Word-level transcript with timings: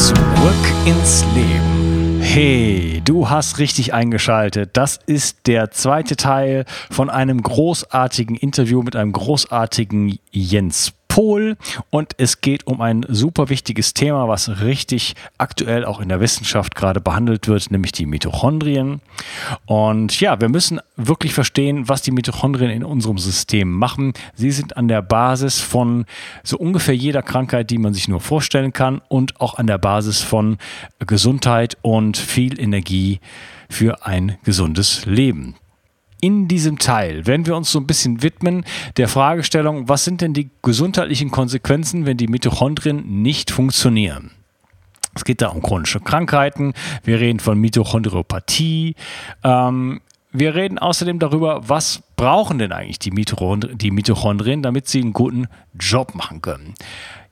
Zurück 0.00 0.16
ins 0.86 1.26
Leben. 1.34 2.20
Hey, 2.22 3.02
du 3.04 3.28
hast 3.28 3.58
richtig 3.58 3.92
eingeschaltet. 3.92 4.70
Das 4.72 4.98
ist 5.04 5.46
der 5.46 5.72
zweite 5.72 6.16
Teil 6.16 6.64
von 6.90 7.10
einem 7.10 7.42
großartigen 7.42 8.34
Interview 8.34 8.82
mit 8.82 8.96
einem 8.96 9.12
großartigen 9.12 10.18
Jens 10.30 10.94
Pol 11.10 11.56
und 11.90 12.12
es 12.18 12.40
geht 12.40 12.68
um 12.68 12.80
ein 12.80 13.04
super 13.08 13.48
wichtiges 13.48 13.94
Thema, 13.94 14.28
was 14.28 14.60
richtig 14.60 15.14
aktuell 15.38 15.84
auch 15.84 16.00
in 16.00 16.08
der 16.08 16.20
Wissenschaft 16.20 16.76
gerade 16.76 17.00
behandelt 17.00 17.48
wird, 17.48 17.70
nämlich 17.72 17.90
die 17.90 18.06
Mitochondrien. 18.06 19.00
Und 19.66 20.20
ja, 20.20 20.40
wir 20.40 20.48
müssen 20.48 20.80
wirklich 20.96 21.34
verstehen, 21.34 21.88
was 21.88 22.02
die 22.02 22.12
Mitochondrien 22.12 22.70
in 22.70 22.84
unserem 22.84 23.18
System 23.18 23.72
machen. 23.72 24.14
Sie 24.36 24.52
sind 24.52 24.76
an 24.76 24.86
der 24.86 25.02
Basis 25.02 25.60
von 25.60 26.06
so 26.44 26.56
ungefähr 26.56 26.94
jeder 26.94 27.22
Krankheit, 27.22 27.70
die 27.70 27.78
man 27.78 27.92
sich 27.92 28.06
nur 28.06 28.20
vorstellen 28.20 28.72
kann 28.72 29.02
und 29.08 29.40
auch 29.40 29.58
an 29.58 29.66
der 29.66 29.78
Basis 29.78 30.22
von 30.22 30.58
Gesundheit 31.00 31.76
und 31.82 32.16
viel 32.16 32.60
Energie 32.60 33.18
für 33.68 34.06
ein 34.06 34.38
gesundes 34.44 35.06
Leben 35.06 35.56
in 36.20 36.48
diesem 36.48 36.78
Teil 36.78 37.26
werden 37.26 37.46
wir 37.46 37.56
uns 37.56 37.70
so 37.70 37.78
ein 37.78 37.86
bisschen 37.86 38.22
widmen 38.22 38.64
der 38.96 39.08
Fragestellung, 39.08 39.88
was 39.88 40.04
sind 40.04 40.20
denn 40.20 40.34
die 40.34 40.50
gesundheitlichen 40.62 41.30
Konsequenzen, 41.30 42.06
wenn 42.06 42.16
die 42.16 42.28
Mitochondrien 42.28 43.22
nicht 43.22 43.50
funktionieren? 43.50 44.32
Es 45.14 45.24
geht 45.24 45.42
da 45.42 45.48
um 45.48 45.62
chronische 45.62 46.00
Krankheiten, 46.00 46.72
wir 47.02 47.20
reden 47.20 47.40
von 47.40 47.58
Mitochondriopathie, 47.58 48.94
ähm, 49.42 50.00
wir 50.32 50.54
reden 50.54 50.78
außerdem 50.78 51.18
darüber, 51.18 51.68
was 51.68 52.02
brauchen 52.16 52.58
denn 52.58 52.70
eigentlich 52.70 53.00
die, 53.00 53.10
Mitochondrien, 53.10 53.76
die 53.76 53.90
Mitochondrien 53.90 54.62
damit 54.62 54.86
sie 54.86 55.00
einen 55.00 55.12
guten 55.12 55.48
Job 55.78 56.14
machen 56.14 56.40
können. 56.40 56.74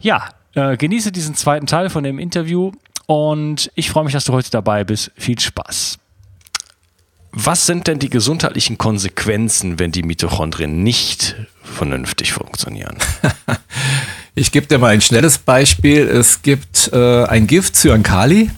Ja, 0.01 0.29
äh, 0.55 0.77
genieße 0.77 1.13
diesen 1.13 1.35
zweiten 1.35 1.67
Teil 1.67 1.91
von 1.91 2.03
dem 2.03 2.19
Interview 2.19 2.73
und 3.07 3.71
ich 3.75 3.91
freue 3.91 4.05
mich, 4.05 4.13
dass 4.13 4.25
du 4.25 4.33
heute 4.33 4.51
dabei 4.51 4.85
bist. 4.85 5.13
Viel 5.17 5.39
Spaß. 5.39 5.99
Was 7.41 7.67
sind 7.67 7.87
denn 7.87 8.01
die 8.01 8.11
gesundheitlichen 8.11 8.79
Konsequenzen, 8.79 9.79
wenn 9.79 9.93
die 9.93 10.03
Mitochondrien 10.03 10.83
nicht 10.83 11.37
vernünftig 11.63 12.33
funktionieren? 12.33 12.97
ich 14.35 14.51
gebe 14.51 14.67
dir 14.67 14.79
mal 14.79 14.89
ein 14.89 15.01
schnelles 15.01 15.39
Beispiel. 15.39 16.01
Es 16.09 16.43
gibt 16.43 16.91
äh, 16.93 17.27
ein 17.27 17.47
Gift, 17.47 17.77
Cyankali. 17.77 18.51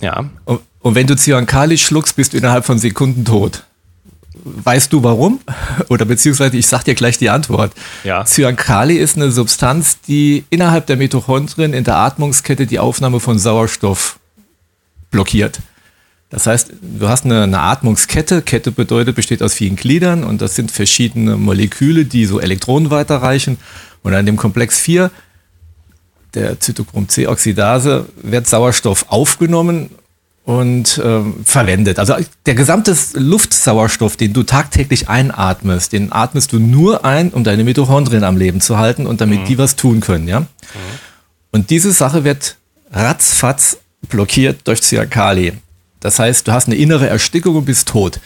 Ja. 0.00 0.30
Und, 0.46 0.60
und 0.80 0.94
wenn 0.94 1.06
du 1.06 1.16
Cyankali 1.16 1.76
schluckst, 1.76 2.16
bist 2.16 2.32
du 2.32 2.38
innerhalb 2.38 2.64
von 2.64 2.78
Sekunden 2.78 3.26
tot. 3.26 3.64
Weißt 4.42 4.90
du 4.94 5.02
warum? 5.02 5.40
Oder 5.90 6.06
beziehungsweise 6.06 6.56
ich 6.56 6.66
sag 6.66 6.84
dir 6.84 6.94
gleich 6.94 7.18
die 7.18 7.28
Antwort. 7.28 7.74
Ja. 8.04 8.24
Cyankali 8.24 8.96
ist 8.96 9.16
eine 9.16 9.32
Substanz, 9.32 10.00
die 10.00 10.44
innerhalb 10.48 10.86
der 10.86 10.96
Mitochondrien 10.96 11.74
in 11.74 11.84
der 11.84 11.96
Atmungskette 11.96 12.66
die 12.66 12.78
Aufnahme 12.78 13.20
von 13.20 13.38
Sauerstoff 13.38 14.18
blockiert. 15.10 15.60
Das 16.34 16.48
heißt, 16.48 16.72
du 16.82 17.08
hast 17.08 17.24
eine, 17.26 17.44
eine, 17.44 17.60
Atmungskette. 17.60 18.42
Kette 18.42 18.72
bedeutet, 18.72 19.14
besteht 19.14 19.40
aus 19.40 19.54
vielen 19.54 19.76
Gliedern 19.76 20.24
und 20.24 20.42
das 20.42 20.56
sind 20.56 20.72
verschiedene 20.72 21.36
Moleküle, 21.36 22.06
die 22.06 22.24
so 22.26 22.40
Elektronen 22.40 22.90
weiterreichen. 22.90 23.56
Und 24.02 24.14
an 24.14 24.26
dem 24.26 24.36
Komplex 24.36 24.80
4 24.80 25.12
der 26.34 26.58
Zytochrom-C-Oxidase 26.58 28.06
wird 28.20 28.48
Sauerstoff 28.48 29.06
aufgenommen 29.10 29.90
und 30.42 31.00
ähm, 31.04 31.36
verwendet. 31.44 32.00
Also 32.00 32.16
der 32.46 32.56
gesamte 32.56 32.96
Luftsauerstoff, 33.12 34.16
den 34.16 34.32
du 34.32 34.42
tagtäglich 34.42 35.08
einatmest, 35.08 35.92
den 35.92 36.10
atmest 36.10 36.52
du 36.52 36.58
nur 36.58 37.04
ein, 37.04 37.30
um 37.30 37.44
deine 37.44 37.62
Mitochondrien 37.62 38.24
am 38.24 38.36
Leben 38.36 38.60
zu 38.60 38.76
halten 38.76 39.06
und 39.06 39.20
damit 39.20 39.42
mhm. 39.42 39.44
die 39.44 39.58
was 39.58 39.76
tun 39.76 40.00
können, 40.00 40.26
ja. 40.26 40.40
Mhm. 40.40 40.46
Und 41.52 41.70
diese 41.70 41.92
Sache 41.92 42.24
wird 42.24 42.56
ratzfatz 42.90 43.78
blockiert 44.08 44.66
durch 44.66 44.82
Cyankali. 44.82 45.52
Das 46.04 46.18
heißt, 46.18 46.46
du 46.46 46.52
hast 46.52 46.66
eine 46.66 46.76
innere 46.76 47.08
Erstickung 47.08 47.56
und 47.56 47.64
bist 47.64 47.88
tot. 47.88 48.20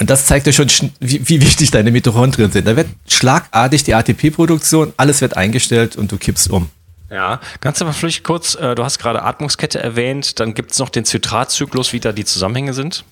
Und 0.00 0.08
das 0.08 0.24
zeigt 0.24 0.46
dir 0.46 0.54
schon, 0.54 0.66
wie, 0.98 1.28
wie 1.28 1.42
wichtig 1.42 1.72
deine 1.72 1.90
Mitochondrien 1.90 2.50
sind. 2.50 2.66
Da 2.66 2.74
wird 2.74 2.88
schlagartig 3.06 3.84
die 3.84 3.94
ATP-Produktion, 3.94 4.94
alles 4.96 5.20
wird 5.20 5.36
eingestellt 5.36 5.96
und 5.96 6.10
du 6.10 6.16
kippst 6.16 6.48
um. 6.48 6.70
Ja, 7.10 7.38
kannst 7.60 7.82
du 7.82 7.84
mal 7.84 7.92
vielleicht 7.92 8.24
kurz, 8.24 8.54
äh, 8.54 8.74
du 8.74 8.82
hast 8.82 8.98
gerade 8.98 9.22
Atmungskette 9.22 9.78
erwähnt, 9.78 10.40
dann 10.40 10.54
gibt 10.54 10.72
es 10.72 10.78
noch 10.78 10.88
den 10.88 11.04
Zitratzyklus, 11.04 11.92
wie 11.92 12.00
da 12.00 12.12
die 12.12 12.24
Zusammenhänge 12.24 12.72
sind? 12.72 13.04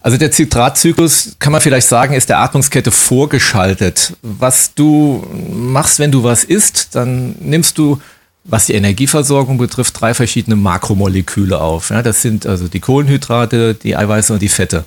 Also 0.00 0.18
der 0.18 0.30
Zitratzyklus, 0.30 1.36
kann 1.38 1.52
man 1.52 1.62
vielleicht 1.62 1.88
sagen, 1.88 2.12
ist 2.12 2.28
der 2.28 2.40
Atmungskette 2.40 2.90
vorgeschaltet. 2.90 4.12
Was 4.20 4.74
du 4.74 5.26
machst, 5.50 5.98
wenn 6.00 6.12
du 6.12 6.22
was 6.22 6.44
isst, 6.44 6.94
dann 6.96 7.34
nimmst 7.40 7.78
du 7.78 7.98
was 8.44 8.66
die 8.66 8.74
Energieversorgung 8.74 9.58
betrifft, 9.58 9.98
drei 10.00 10.12
verschiedene 10.14 10.56
Makromoleküle 10.56 11.60
auf. 11.60 11.90
Ja, 11.90 12.02
das 12.02 12.22
sind 12.22 12.46
also 12.46 12.68
die 12.68 12.80
Kohlenhydrate, 12.80 13.74
die 13.74 13.96
Eiweiße 13.96 14.34
und 14.34 14.42
die 14.42 14.48
Fette. 14.48 14.84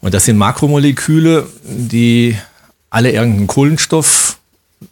Und 0.00 0.14
das 0.14 0.24
sind 0.24 0.38
Makromoleküle, 0.38 1.46
die 1.64 2.36
alle 2.90 3.12
irgendeinen 3.12 3.46
Kohlenstoff 3.46 4.38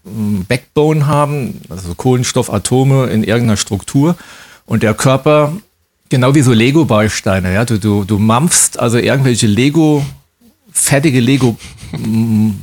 hm, 0.04 0.44
Backbone 0.46 1.06
haben, 1.06 1.60
also 1.68 1.94
Kohlenstoffatome 1.94 3.06
in 3.06 3.24
irgendeiner 3.24 3.56
Struktur. 3.56 4.16
Und 4.66 4.82
der 4.82 4.94
Körper, 4.94 5.56
genau 6.08 6.34
wie 6.34 6.42
so 6.42 6.52
Lego-Bausteine, 6.52 7.54
ja, 7.54 7.64
du, 7.64 7.78
du, 7.78 8.04
du 8.04 8.18
mampfst 8.18 8.78
also 8.78 8.98
irgendwelche 8.98 9.46
Lego, 9.46 10.04
fertige 10.70 11.20
Lego 11.20 11.56
hm, 11.90 12.58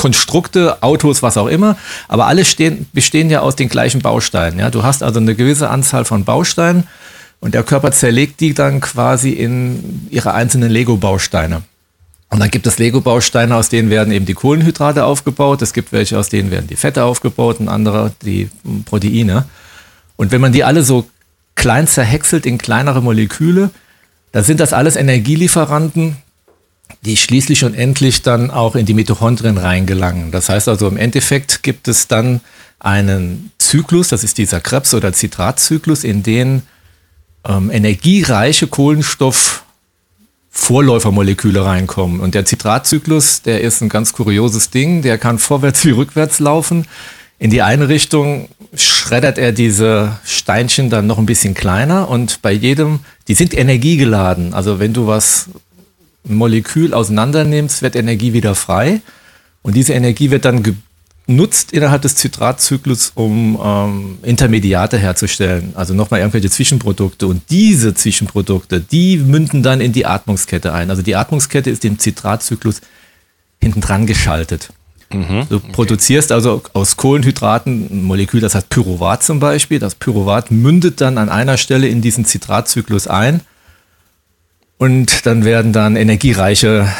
Konstrukte, 0.00 0.82
Autos, 0.82 1.22
was 1.22 1.36
auch 1.36 1.46
immer, 1.46 1.76
aber 2.08 2.26
alle 2.26 2.46
stehen, 2.46 2.86
bestehen 2.94 3.28
ja 3.28 3.40
aus 3.40 3.54
den 3.54 3.68
gleichen 3.68 4.00
Bausteinen. 4.00 4.58
Ja? 4.58 4.70
Du 4.70 4.82
hast 4.82 5.02
also 5.02 5.20
eine 5.20 5.34
gewisse 5.34 5.68
Anzahl 5.68 6.06
von 6.06 6.24
Bausteinen 6.24 6.86
und 7.40 7.52
der 7.52 7.64
Körper 7.64 7.92
zerlegt 7.92 8.40
die 8.40 8.54
dann 8.54 8.80
quasi 8.80 9.28
in 9.28 10.08
ihre 10.10 10.32
einzelnen 10.32 10.70
Lego-Bausteine. 10.70 11.60
Und 12.30 12.40
dann 12.40 12.50
gibt 12.50 12.66
es 12.66 12.78
Lego-Bausteine, 12.78 13.54
aus 13.54 13.68
denen 13.68 13.90
werden 13.90 14.10
eben 14.10 14.24
die 14.24 14.32
Kohlenhydrate 14.32 15.04
aufgebaut. 15.04 15.60
Es 15.60 15.74
gibt 15.74 15.92
welche, 15.92 16.18
aus 16.18 16.30
denen 16.30 16.50
werden 16.50 16.66
die 16.66 16.76
Fette 16.76 17.04
aufgebaut 17.04 17.60
und 17.60 17.68
andere 17.68 18.12
die 18.22 18.48
Proteine. 18.86 19.44
Und 20.16 20.32
wenn 20.32 20.40
man 20.40 20.52
die 20.52 20.64
alle 20.64 20.82
so 20.82 21.10
klein 21.56 21.86
zerhäckselt 21.86 22.46
in 22.46 22.56
kleinere 22.56 23.02
Moleküle, 23.02 23.68
dann 24.32 24.44
sind 24.44 24.60
das 24.60 24.72
alles 24.72 24.96
Energielieferanten, 24.96 26.16
die 27.02 27.16
schließlich 27.16 27.64
und 27.64 27.74
endlich 27.74 28.22
dann 28.22 28.50
auch 28.50 28.76
in 28.76 28.86
die 28.86 28.94
Mitochondrien 28.94 29.58
reingelangen. 29.58 30.30
Das 30.30 30.48
heißt 30.48 30.68
also, 30.68 30.88
im 30.88 30.96
Endeffekt 30.96 31.62
gibt 31.62 31.88
es 31.88 32.08
dann 32.08 32.40
einen 32.78 33.52
Zyklus, 33.58 34.08
das 34.08 34.24
ist 34.24 34.38
dieser 34.38 34.60
Krebs- 34.60 34.94
oder 34.94 35.12
Zitratzyklus, 35.12 36.04
in 36.04 36.22
den 36.22 36.62
ähm, 37.46 37.70
energiereiche 37.70 38.66
Kohlenstoff 38.66 39.64
Vorläufermoleküle 40.52 41.64
reinkommen. 41.64 42.20
Und 42.20 42.34
der 42.34 42.44
Zitratzyklus, 42.44 43.42
der 43.42 43.60
ist 43.60 43.80
ein 43.82 43.88
ganz 43.88 44.12
kurioses 44.12 44.70
Ding, 44.70 45.00
der 45.00 45.16
kann 45.16 45.38
vorwärts 45.38 45.84
wie 45.84 45.92
rückwärts 45.92 46.40
laufen. 46.40 46.86
In 47.38 47.50
die 47.50 47.62
eine 47.62 47.88
Richtung 47.88 48.48
schreddert 48.74 49.38
er 49.38 49.52
diese 49.52 50.18
Steinchen 50.24 50.90
dann 50.90 51.06
noch 51.06 51.18
ein 51.18 51.26
bisschen 51.26 51.54
kleiner 51.54 52.08
und 52.08 52.42
bei 52.42 52.52
jedem, 52.52 53.00
die 53.28 53.34
sind 53.34 53.56
energiegeladen. 53.56 54.52
Also 54.52 54.78
wenn 54.78 54.92
du 54.92 55.06
was 55.06 55.48
Molekül 56.24 56.94
auseinandernimmst, 56.94 57.82
wird 57.82 57.96
Energie 57.96 58.32
wieder 58.32 58.54
frei. 58.54 59.00
Und 59.62 59.74
diese 59.74 59.92
Energie 59.92 60.30
wird 60.30 60.44
dann 60.44 60.62
genutzt 61.26 61.72
innerhalb 61.72 62.02
des 62.02 62.16
Zitratzyklus, 62.16 63.12
um 63.14 63.58
ähm, 63.62 64.18
Intermediate 64.22 64.98
herzustellen. 64.98 65.72
Also 65.74 65.94
nochmal 65.94 66.20
irgendwelche 66.20 66.50
Zwischenprodukte. 66.50 67.26
Und 67.26 67.42
diese 67.50 67.94
Zwischenprodukte, 67.94 68.80
die 68.80 69.16
münden 69.16 69.62
dann 69.62 69.80
in 69.80 69.92
die 69.92 70.06
Atmungskette 70.06 70.72
ein. 70.72 70.90
Also 70.90 71.02
die 71.02 71.16
Atmungskette 71.16 71.70
ist 71.70 71.84
dem 71.84 71.98
Zitratzyklus 71.98 72.80
hinten 73.60 73.80
dran 73.80 74.06
geschaltet. 74.06 74.72
Mhm, 75.12 75.46
du 75.48 75.56
okay. 75.56 75.72
produzierst 75.72 76.30
also 76.30 76.62
aus 76.72 76.96
Kohlenhydraten 76.96 77.88
ein 77.90 78.04
Molekül, 78.04 78.40
das 78.40 78.54
heißt 78.54 78.68
Pyruvat 78.68 79.24
zum 79.24 79.40
Beispiel. 79.40 79.78
Das 79.78 79.96
Pyruvat 79.96 80.50
mündet 80.50 81.00
dann 81.00 81.18
an 81.18 81.28
einer 81.28 81.56
Stelle 81.56 81.88
in 81.88 82.00
diesen 82.00 82.24
Zitratzyklus 82.24 83.08
ein 83.08 83.40
und 84.80 85.26
dann 85.26 85.44
werden 85.44 85.74
dann 85.74 85.94
energiereiche 85.94 86.90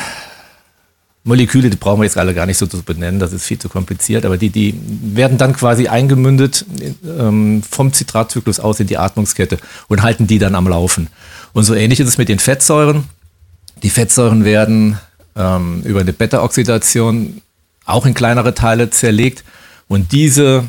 Moleküle, 1.24 1.70
die 1.70 1.78
brauchen 1.78 2.00
wir 2.00 2.04
jetzt 2.04 2.18
alle 2.18 2.34
gar 2.34 2.44
nicht 2.44 2.58
so 2.58 2.66
zu 2.66 2.82
benennen, 2.82 3.18
das 3.18 3.32
ist 3.32 3.46
viel 3.46 3.58
zu 3.58 3.70
kompliziert, 3.70 4.26
aber 4.26 4.36
die, 4.36 4.50
die 4.50 4.78
werden 4.84 5.38
dann 5.38 5.54
quasi 5.54 5.88
eingemündet 5.88 6.66
ähm, 7.18 7.62
vom 7.62 7.94
Zitratzyklus 7.94 8.60
aus 8.60 8.80
in 8.80 8.86
die 8.86 8.98
Atmungskette 8.98 9.56
und 9.88 10.02
halten 10.02 10.26
die 10.26 10.38
dann 10.38 10.54
am 10.56 10.68
Laufen. 10.68 11.08
Und 11.54 11.64
so 11.64 11.74
ähnlich 11.74 12.00
ist 12.00 12.08
es 12.08 12.18
mit 12.18 12.28
den 12.28 12.38
Fettsäuren. 12.38 13.04
Die 13.82 13.88
Fettsäuren 13.88 14.44
werden 14.44 14.98
ähm, 15.34 15.80
über 15.82 16.00
eine 16.00 16.12
Beta-Oxidation 16.12 17.40
auch 17.86 18.04
in 18.04 18.12
kleinere 18.12 18.54
Teile 18.54 18.90
zerlegt 18.90 19.42
und 19.88 20.12
diese 20.12 20.64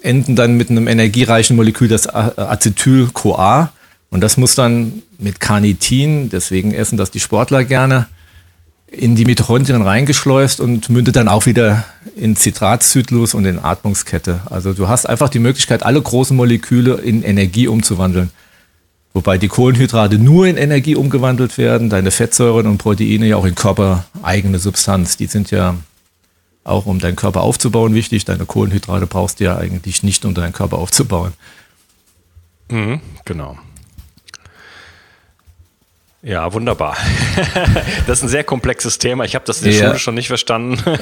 enden 0.00 0.34
dann 0.34 0.56
mit 0.56 0.70
einem 0.70 0.88
energiereichen 0.88 1.56
Molekül, 1.56 1.88
das 1.88 2.06
Acetyl-CoA. 2.08 3.70
Und 4.14 4.20
das 4.20 4.36
muss 4.36 4.54
dann 4.54 5.02
mit 5.18 5.40
Carnitin, 5.40 6.30
deswegen 6.30 6.72
essen 6.72 6.96
das 6.96 7.10
die 7.10 7.18
Sportler 7.18 7.64
gerne, 7.64 8.06
in 8.86 9.16
die 9.16 9.24
Mitochondrien 9.24 9.82
reingeschleust 9.82 10.60
und 10.60 10.88
mündet 10.88 11.16
dann 11.16 11.26
auch 11.26 11.46
wieder 11.46 11.84
in 12.14 12.36
Zitratzyklus 12.36 13.34
und 13.34 13.44
in 13.44 13.58
Atmungskette. 13.58 14.42
Also 14.48 14.72
du 14.72 14.86
hast 14.86 15.06
einfach 15.06 15.30
die 15.30 15.40
Möglichkeit, 15.40 15.82
alle 15.82 16.00
großen 16.00 16.36
Moleküle 16.36 16.94
in 16.94 17.24
Energie 17.24 17.66
umzuwandeln. 17.66 18.30
Wobei 19.14 19.36
die 19.36 19.48
Kohlenhydrate 19.48 20.20
nur 20.20 20.46
in 20.46 20.58
Energie 20.58 20.94
umgewandelt 20.94 21.58
werden, 21.58 21.90
deine 21.90 22.12
Fettsäuren 22.12 22.68
und 22.68 22.78
Proteine 22.78 23.26
ja 23.26 23.36
auch 23.36 23.46
in 23.46 23.56
körpereigene 23.56 24.60
Substanz. 24.60 25.16
Die 25.16 25.26
sind 25.26 25.50
ja 25.50 25.74
auch 26.62 26.86
um 26.86 27.00
deinen 27.00 27.16
Körper 27.16 27.40
aufzubauen 27.40 27.94
wichtig. 27.94 28.24
Deine 28.24 28.46
Kohlenhydrate 28.46 29.08
brauchst 29.08 29.40
du 29.40 29.44
ja 29.44 29.58
eigentlich 29.58 30.04
nicht, 30.04 30.24
um 30.24 30.34
deinen 30.34 30.52
Körper 30.52 30.78
aufzubauen. 30.78 31.32
Mhm, 32.70 33.00
genau. 33.24 33.58
Ja, 36.24 36.52
wunderbar. 36.52 36.96
Das 38.06 38.18
ist 38.18 38.24
ein 38.24 38.28
sehr 38.28 38.44
komplexes 38.44 38.98
Thema. 38.98 39.24
Ich 39.24 39.34
habe 39.34 39.44
das 39.46 39.58
in 39.58 39.64
der 39.64 39.72
ja. 39.74 39.86
Schule 39.86 39.98
schon 39.98 40.14
nicht 40.14 40.28
verstanden. 40.28 40.78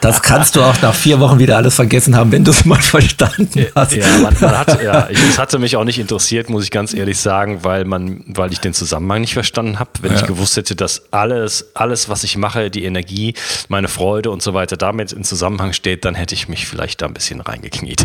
Das 0.00 0.22
kannst 0.22 0.56
du 0.56 0.62
auch 0.62 0.80
nach 0.82 0.94
vier 0.94 1.20
Wochen 1.20 1.38
wieder 1.38 1.56
alles 1.56 1.76
vergessen 1.76 2.16
haben, 2.16 2.32
wenn 2.32 2.44
du 2.44 2.50
es 2.50 2.64
mal 2.64 2.80
verstanden 2.80 3.66
hast. 3.74 3.94
Ja, 3.94 4.06
man, 4.18 4.34
man 4.40 4.58
hat, 4.58 4.82
ja, 4.82 5.08
es 5.28 5.38
hatte 5.38 5.58
mich 5.58 5.76
auch 5.76 5.84
nicht 5.84 5.98
interessiert, 5.98 6.50
muss 6.50 6.64
ich 6.64 6.70
ganz 6.70 6.92
ehrlich 6.92 7.18
sagen, 7.18 7.62
weil 7.62 7.84
man, 7.84 8.24
weil 8.26 8.52
ich 8.52 8.58
den 8.58 8.74
Zusammenhang 8.74 9.20
nicht 9.20 9.34
verstanden 9.34 9.78
habe. 9.78 9.90
Wenn 10.00 10.12
ja. 10.12 10.18
ich 10.18 10.26
gewusst 10.26 10.56
hätte, 10.56 10.74
dass 10.74 11.12
alles, 11.12 11.70
alles, 11.74 12.08
was 12.08 12.24
ich 12.24 12.36
mache, 12.36 12.70
die 12.70 12.84
Energie, 12.84 13.34
meine 13.68 13.88
Freude 13.88 14.30
und 14.30 14.42
so 14.42 14.54
weiter 14.54 14.76
damit 14.76 15.12
in 15.12 15.24
Zusammenhang 15.24 15.72
steht, 15.72 16.04
dann 16.04 16.14
hätte 16.14 16.34
ich 16.34 16.48
mich 16.48 16.66
vielleicht 16.66 17.02
da 17.02 17.06
ein 17.06 17.14
bisschen 17.14 17.40
reingekniet. 17.40 18.04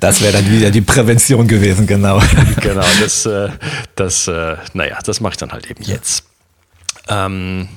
Das 0.00 0.20
wäre 0.20 0.32
dann 0.32 0.50
wieder 0.50 0.70
die 0.70 0.80
Prävention 0.80 1.46
gewesen, 1.48 1.86
genau. 1.86 2.20
Genau, 2.60 2.84
das, 3.00 3.26
äh, 3.26 3.48
das 3.94 4.28
äh, 4.52 4.56
naja, 4.74 4.98
das 5.04 5.20
mache 5.20 5.32
ich 5.32 5.36
dann 5.38 5.52
halt 5.52 5.70
eben 5.70 5.82
jetzt. 5.82 6.24
Ähm, 7.08 7.68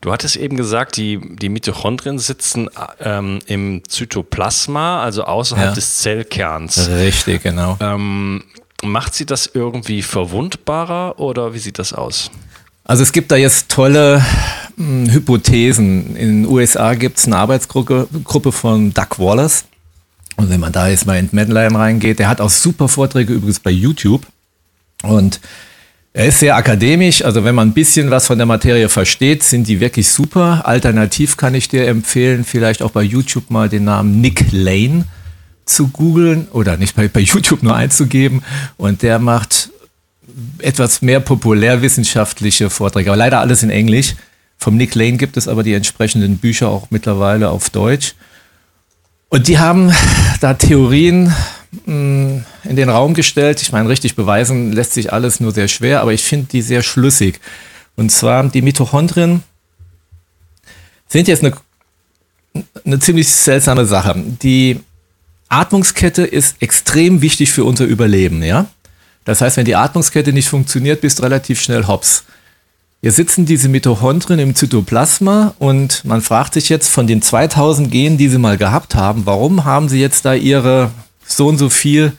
du 0.00 0.12
hattest 0.12 0.36
eben 0.36 0.56
gesagt, 0.56 0.96
die, 0.96 1.20
die 1.36 1.48
Mitochondrien 1.48 2.18
sitzen 2.18 2.68
ähm, 3.00 3.40
im 3.46 3.82
Zytoplasma, 3.86 5.02
also 5.02 5.24
außerhalb 5.24 5.68
ja. 5.68 5.74
des 5.74 5.98
Zellkerns. 5.98 6.88
Richtig, 6.88 7.42
genau. 7.42 7.76
Ähm, 7.80 8.44
macht 8.82 9.14
sie 9.14 9.26
das 9.26 9.50
irgendwie 9.52 10.02
verwundbarer 10.02 11.18
oder 11.18 11.54
wie 11.54 11.58
sieht 11.58 11.78
das 11.78 11.92
aus? 11.92 12.30
Also 12.84 13.02
es 13.02 13.12
gibt 13.12 13.30
da 13.30 13.36
jetzt 13.36 13.68
tolle 13.68 14.24
mh, 14.76 15.06
hm, 15.06 15.12
Hypothesen. 15.12 16.16
In 16.16 16.42
den 16.42 16.46
USA 16.46 16.94
gibt 16.94 17.18
es 17.18 17.26
eine 17.26 17.36
Arbeitsgruppe 17.36 18.08
Gruppe 18.24 18.52
von 18.52 18.92
Doug 18.92 19.18
Wallace. 19.18 19.64
Und 20.36 20.48
wenn 20.48 20.60
man 20.60 20.72
da 20.72 20.88
jetzt 20.88 21.06
mal 21.06 21.18
in 21.18 21.28
Medline 21.32 21.78
reingeht, 21.78 22.18
der 22.18 22.28
hat 22.28 22.40
auch 22.40 22.48
super 22.48 22.88
Vorträge 22.88 23.34
übrigens 23.34 23.60
bei 23.60 23.70
YouTube. 23.70 24.26
Und 25.02 25.40
er 26.12 26.26
ist 26.26 26.40
sehr 26.40 26.56
akademisch, 26.56 27.24
also 27.24 27.44
wenn 27.44 27.54
man 27.54 27.68
ein 27.68 27.74
bisschen 27.74 28.10
was 28.10 28.26
von 28.26 28.36
der 28.36 28.46
Materie 28.46 28.88
versteht, 28.88 29.44
sind 29.44 29.68
die 29.68 29.78
wirklich 29.78 30.08
super. 30.08 30.66
Alternativ 30.66 31.36
kann 31.36 31.54
ich 31.54 31.68
dir 31.68 31.86
empfehlen, 31.86 32.44
vielleicht 32.44 32.82
auch 32.82 32.90
bei 32.90 33.02
YouTube 33.02 33.48
mal 33.50 33.68
den 33.68 33.84
Namen 33.84 34.20
Nick 34.20 34.46
Lane 34.50 35.04
zu 35.66 35.88
googeln 35.88 36.48
oder 36.50 36.76
nicht 36.76 36.96
bei, 36.96 37.06
bei 37.06 37.20
YouTube 37.20 37.62
nur 37.62 37.76
einzugeben. 37.76 38.42
Und 38.76 39.02
der 39.02 39.20
macht 39.20 39.70
etwas 40.58 41.00
mehr 41.00 41.20
populärwissenschaftliche 41.20 42.70
Vorträge, 42.70 43.10
aber 43.10 43.16
leider 43.16 43.38
alles 43.38 43.62
in 43.62 43.70
Englisch. 43.70 44.16
Vom 44.58 44.76
Nick 44.76 44.96
Lane 44.96 45.16
gibt 45.16 45.36
es 45.36 45.46
aber 45.46 45.62
die 45.62 45.74
entsprechenden 45.74 46.38
Bücher 46.38 46.68
auch 46.68 46.88
mittlerweile 46.90 47.50
auf 47.50 47.70
Deutsch. 47.70 48.14
Und 49.28 49.46
die 49.46 49.60
haben 49.60 49.92
da 50.40 50.54
Theorien 50.54 51.32
in 51.86 52.44
den 52.64 52.88
Raum 52.88 53.14
gestellt. 53.14 53.62
Ich 53.62 53.72
meine, 53.72 53.88
richtig 53.88 54.16
beweisen 54.16 54.72
lässt 54.72 54.92
sich 54.92 55.12
alles 55.12 55.40
nur 55.40 55.52
sehr 55.52 55.68
schwer, 55.68 56.00
aber 56.00 56.12
ich 56.12 56.22
finde 56.22 56.48
die 56.50 56.62
sehr 56.62 56.82
schlüssig. 56.82 57.40
Und 57.96 58.10
zwar 58.10 58.48
die 58.48 58.62
Mitochondrien 58.62 59.42
sind 61.08 61.28
jetzt 61.28 61.44
eine, 61.44 61.54
eine 62.84 62.98
ziemlich 62.98 63.28
seltsame 63.28 63.86
Sache. 63.86 64.14
Die 64.42 64.80
Atmungskette 65.48 66.24
ist 66.24 66.56
extrem 66.60 67.22
wichtig 67.22 67.52
für 67.52 67.64
unser 67.64 67.84
Überleben, 67.84 68.42
ja? 68.42 68.66
Das 69.24 69.40
heißt, 69.40 69.56
wenn 69.56 69.64
die 69.64 69.76
Atmungskette 69.76 70.32
nicht 70.32 70.48
funktioniert, 70.48 71.02
bist 71.02 71.22
relativ 71.22 71.60
schnell 71.60 71.86
hops. 71.86 72.24
Hier 73.02 73.12
sitzen 73.12 73.46
diese 73.46 73.68
Mitochondrien 73.68 74.40
im 74.40 74.54
Zytoplasma 74.54 75.54
und 75.58 76.04
man 76.04 76.20
fragt 76.20 76.54
sich 76.54 76.68
jetzt 76.68 76.88
von 76.88 77.06
den 77.06 77.22
2000 77.22 77.90
Genen, 77.90 78.18
die 78.18 78.28
sie 78.28 78.38
mal 78.38 78.58
gehabt 78.58 78.94
haben, 78.94 79.26
warum 79.26 79.64
haben 79.64 79.88
sie 79.88 80.00
jetzt 80.00 80.24
da 80.24 80.34
ihre 80.34 80.90
so 81.32 81.46
und 81.48 81.58
so 81.58 81.68
viel. 81.68 82.12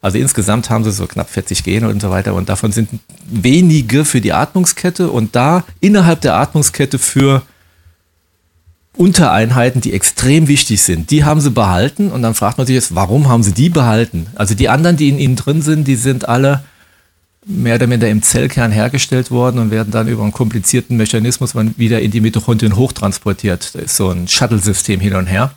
Also 0.00 0.18
insgesamt 0.18 0.70
haben 0.70 0.84
sie 0.84 0.92
so 0.92 1.06
knapp 1.06 1.30
40 1.30 1.64
Gene 1.64 1.88
und 1.88 2.00
so 2.00 2.10
weiter 2.10 2.34
und 2.34 2.48
davon 2.48 2.70
sind 2.70 2.88
wenige 3.26 4.04
für 4.04 4.20
die 4.20 4.32
Atmungskette 4.32 5.10
und 5.10 5.34
da 5.34 5.64
innerhalb 5.80 6.20
der 6.20 6.34
Atmungskette 6.34 6.98
für 6.98 7.42
Untereinheiten, 8.96 9.80
die 9.80 9.92
extrem 9.92 10.48
wichtig 10.48 10.80
sind. 10.82 11.10
Die 11.10 11.24
haben 11.24 11.40
sie 11.40 11.50
behalten 11.50 12.10
und 12.10 12.22
dann 12.22 12.34
fragt 12.34 12.58
man 12.58 12.66
sich 12.66 12.74
jetzt, 12.74 12.94
warum 12.94 13.28
haben 13.28 13.42
sie 13.42 13.52
die 13.52 13.68
behalten? 13.68 14.28
Also 14.36 14.54
die 14.54 14.68
anderen, 14.68 14.96
die 14.96 15.08
in 15.08 15.18
ihnen 15.18 15.36
drin 15.36 15.60
sind, 15.60 15.86
die 15.86 15.96
sind 15.96 16.28
alle 16.28 16.64
mehr 17.44 17.76
oder 17.76 17.86
minder 17.86 18.08
im 18.08 18.22
Zellkern 18.22 18.72
hergestellt 18.72 19.30
worden 19.30 19.58
und 19.60 19.70
werden 19.70 19.92
dann 19.92 20.08
über 20.08 20.22
einen 20.22 20.32
komplizierten 20.32 20.96
Mechanismus 20.96 21.54
wieder 21.54 22.00
in 22.00 22.10
die 22.10 22.20
Mitochondrien 22.20 22.76
hochtransportiert. 22.76 23.74
Da 23.74 23.78
ist 23.80 23.96
so 23.96 24.10
ein 24.10 24.26
Shuttle-System 24.26 24.98
hin 25.00 25.14
und 25.14 25.26
her. 25.26 25.52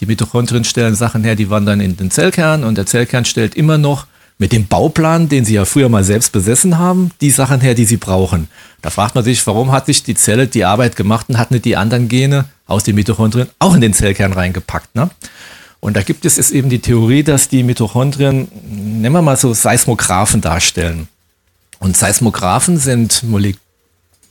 Die 0.00 0.06
Mitochondrien 0.06 0.64
stellen 0.64 0.94
Sachen 0.94 1.24
her, 1.24 1.36
die 1.36 1.50
wandern 1.50 1.80
in 1.80 1.96
den 1.96 2.10
Zellkern 2.10 2.64
und 2.64 2.76
der 2.76 2.86
Zellkern 2.86 3.24
stellt 3.24 3.54
immer 3.54 3.78
noch 3.78 4.06
mit 4.38 4.52
dem 4.52 4.66
Bauplan, 4.66 5.28
den 5.28 5.44
sie 5.44 5.54
ja 5.54 5.64
früher 5.64 5.88
mal 5.88 6.02
selbst 6.02 6.32
besessen 6.32 6.78
haben, 6.78 7.10
die 7.20 7.30
Sachen 7.30 7.60
her, 7.60 7.74
die 7.74 7.84
sie 7.84 7.96
brauchen. 7.96 8.48
Da 8.82 8.90
fragt 8.90 9.14
man 9.14 9.22
sich, 9.22 9.46
warum 9.46 9.70
hat 9.70 9.86
sich 9.86 10.02
die 10.02 10.16
Zelle 10.16 10.48
die 10.48 10.64
Arbeit 10.64 10.96
gemacht 10.96 11.28
und 11.28 11.38
hat 11.38 11.50
nicht 11.52 11.64
die 11.64 11.76
anderen 11.76 12.08
Gene 12.08 12.46
aus 12.66 12.82
den 12.84 12.96
Mitochondrien 12.96 13.48
auch 13.58 13.74
in 13.74 13.80
den 13.80 13.94
Zellkern 13.94 14.32
reingepackt. 14.32 14.94
Ne? 14.96 15.10
Und 15.80 15.96
da 15.96 16.02
gibt 16.02 16.24
es 16.24 16.50
eben 16.50 16.70
die 16.70 16.80
Theorie, 16.80 17.22
dass 17.22 17.48
die 17.48 17.62
Mitochondrien, 17.62 18.48
nennen 18.70 19.12
wir 19.12 19.22
mal 19.22 19.36
so 19.36 19.52
Seismographen 19.52 20.40
darstellen. 20.40 21.08
Und 21.78 21.96
Seismographen 21.96 22.78
sind, 22.78 23.22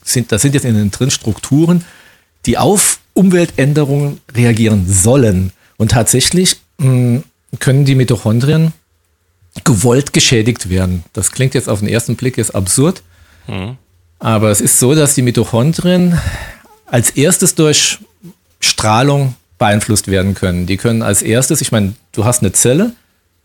sind 0.03 0.31
da 0.31 0.39
sind 0.39 0.55
jetzt 0.55 0.65
in 0.65 0.75
den 0.75 0.91
drin 0.91 1.11
Strukturen, 1.11 1.85
die 2.45 2.57
auf 2.57 2.99
Umweltänderungen 3.13 4.19
reagieren 4.33 4.91
sollen. 4.91 5.51
Und 5.83 5.89
tatsächlich 5.89 6.55
mh, 6.77 6.85
hm, 6.85 7.23
können 7.59 7.83
die 7.83 7.95
Mitochondrien 7.95 8.71
gewollt 9.65 10.13
geschädigt 10.13 10.69
werden. 10.69 11.03
Das 11.11 11.33
klingt 11.33 11.55
jetzt 11.55 11.67
auf 11.67 11.79
den 11.79 11.89
ersten 11.89 12.15
Blick 12.15 12.37
jetzt 12.37 12.55
absurd. 12.55 13.03
Mhm. 13.47 13.75
Aber 14.17 14.49
es 14.49 14.61
ist 14.61 14.79
so, 14.79 14.95
dass 14.95 15.13
die 15.13 15.21
Mitochondrien 15.21 16.17
als 16.85 17.09
erstes 17.09 17.55
durch 17.55 17.99
Strahlung 18.61 19.35
beeinflusst 19.57 20.07
werden 20.07 20.35
können. 20.35 20.67
Die 20.67 20.77
können 20.77 21.01
als 21.01 21.21
erstes, 21.21 21.59
ich 21.59 21.73
meine, 21.73 21.95
du 22.13 22.23
hast 22.23 22.39
eine 22.39 22.53
Zelle, 22.53 22.93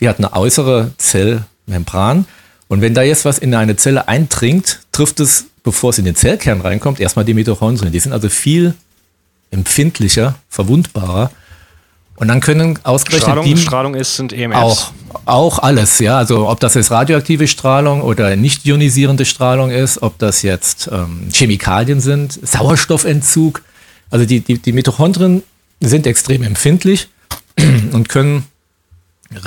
die 0.00 0.09
hat 0.09 0.18
eine 0.18 0.33
äußere 0.33 0.92
Zellmembran. 0.97 2.25
Und 2.68 2.83
wenn 2.83 2.95
da 2.95 3.02
jetzt 3.02 3.25
was 3.25 3.38
in 3.38 3.52
eine 3.52 3.75
Zelle 3.75 4.07
eindringt, 4.07 4.78
trifft 4.92 5.18
es, 5.18 5.47
bevor 5.64 5.90
es 5.90 5.99
in 5.99 6.04
den 6.04 6.14
Zellkern 6.14 6.61
reinkommt, 6.61 7.00
erstmal 7.00 7.25
die 7.25 7.35
Mitochondrien. 7.35 7.90
Die 7.90 7.99
sind 7.99 8.12
also 8.12 8.28
viel 8.28 8.75
empfindlicher, 9.50 10.37
verwundbarer. 10.49 11.33
Und 12.18 12.26
dann 12.26 12.40
können 12.40 12.80
ausgerechnet 12.82 13.22
Strahlung, 13.22 13.44
die 13.44 13.56
Strahlung 13.56 13.94
ist 13.94 14.16
sind 14.16 14.32
EMFs. 14.32 14.56
Auch, 14.56 14.92
auch 15.25 15.58
alles, 15.60 16.00
ja. 16.00 16.18
Also 16.18 16.48
ob 16.48 16.58
das 16.58 16.75
jetzt 16.75 16.90
radioaktive 16.90 17.46
Strahlung 17.46 18.02
oder 18.02 18.34
nicht 18.34 18.66
ionisierende 18.66 19.25
Strahlung 19.25 19.70
ist, 19.70 20.02
ob 20.02 20.18
das 20.18 20.42
jetzt 20.42 20.90
ähm, 20.92 21.28
Chemikalien 21.32 22.00
sind, 22.00 22.32
Sauerstoffentzug. 22.44 23.62
Also 24.10 24.26
die, 24.26 24.40
die, 24.40 24.58
die 24.58 24.72
Mitochondrien 24.72 25.44
sind 25.80 26.08
extrem 26.08 26.42
empfindlich 26.42 27.08
und 27.92 28.08
können 28.08 28.46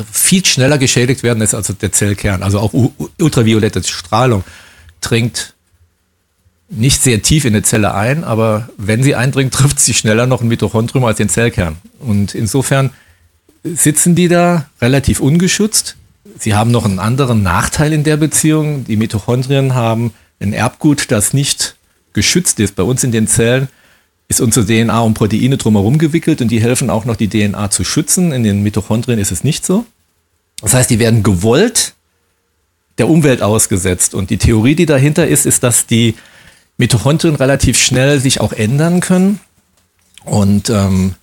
viel 0.09 0.45
schneller 0.45 0.77
geschädigt 0.77 1.23
werden 1.23 1.41
als 1.41 1.53
also 1.53 1.73
der 1.73 1.91
Zellkern. 1.91 2.41
Also 2.41 2.59
auch 2.61 2.71
ultraviolette 3.19 3.83
Strahlung 3.83 4.45
dringt 5.01 5.50
nicht 6.71 7.03
sehr 7.03 7.21
tief 7.21 7.45
in 7.45 7.53
eine 7.53 7.63
Zelle 7.63 7.93
ein, 7.93 8.23
aber 8.23 8.69
wenn 8.77 9.03
sie 9.03 9.15
eindringt, 9.15 9.53
trifft 9.53 9.79
sie 9.79 9.93
schneller 9.93 10.25
noch 10.25 10.41
ein 10.41 10.47
Mitochondrium 10.47 11.05
als 11.05 11.17
den 11.17 11.29
Zellkern. 11.29 11.77
Und 11.99 12.33
insofern 12.33 12.91
sitzen 13.63 14.15
die 14.15 14.27
da 14.27 14.65
relativ 14.81 15.19
ungeschützt. 15.19 15.97
Sie 16.39 16.55
haben 16.55 16.71
noch 16.71 16.85
einen 16.85 16.99
anderen 16.99 17.43
Nachteil 17.43 17.93
in 17.93 18.03
der 18.03 18.17
Beziehung. 18.17 18.85
Die 18.85 18.95
Mitochondrien 18.95 19.75
haben 19.75 20.13
ein 20.39 20.53
Erbgut, 20.53 21.11
das 21.11 21.33
nicht 21.33 21.75
geschützt 22.13 22.59
ist. 22.59 22.75
Bei 22.75 22.83
uns 22.83 23.03
in 23.03 23.11
den 23.11 23.27
Zellen 23.27 23.67
ist 24.27 24.41
unsere 24.41 24.65
DNA 24.65 24.99
um 25.01 25.13
Proteine 25.13 25.57
drumherum 25.57 25.97
gewickelt 25.97 26.41
und 26.41 26.47
die 26.49 26.61
helfen 26.61 26.89
auch 26.89 27.05
noch, 27.05 27.17
die 27.17 27.27
DNA 27.27 27.69
zu 27.69 27.83
schützen. 27.83 28.31
In 28.31 28.43
den 28.43 28.63
Mitochondrien 28.63 29.19
ist 29.19 29.31
es 29.31 29.43
nicht 29.43 29.65
so. 29.65 29.85
Das 30.61 30.73
heißt, 30.73 30.89
die 30.89 30.99
werden 30.99 31.21
gewollt 31.21 31.93
der 32.97 33.09
Umwelt 33.09 33.41
ausgesetzt. 33.41 34.13
Und 34.15 34.29
die 34.29 34.37
Theorie, 34.37 34.75
die 34.75 34.85
dahinter 34.85 35.27
ist, 35.27 35.45
ist, 35.45 35.63
dass 35.63 35.85
die 35.85 36.15
Mitochondrien 36.81 37.35
relativ 37.35 37.79
schnell 37.79 38.19
sich 38.19 38.41
auch 38.41 38.53
ändern 38.53 39.01
können. 39.01 39.39
Und 40.25 40.69
ähm, 40.71 41.13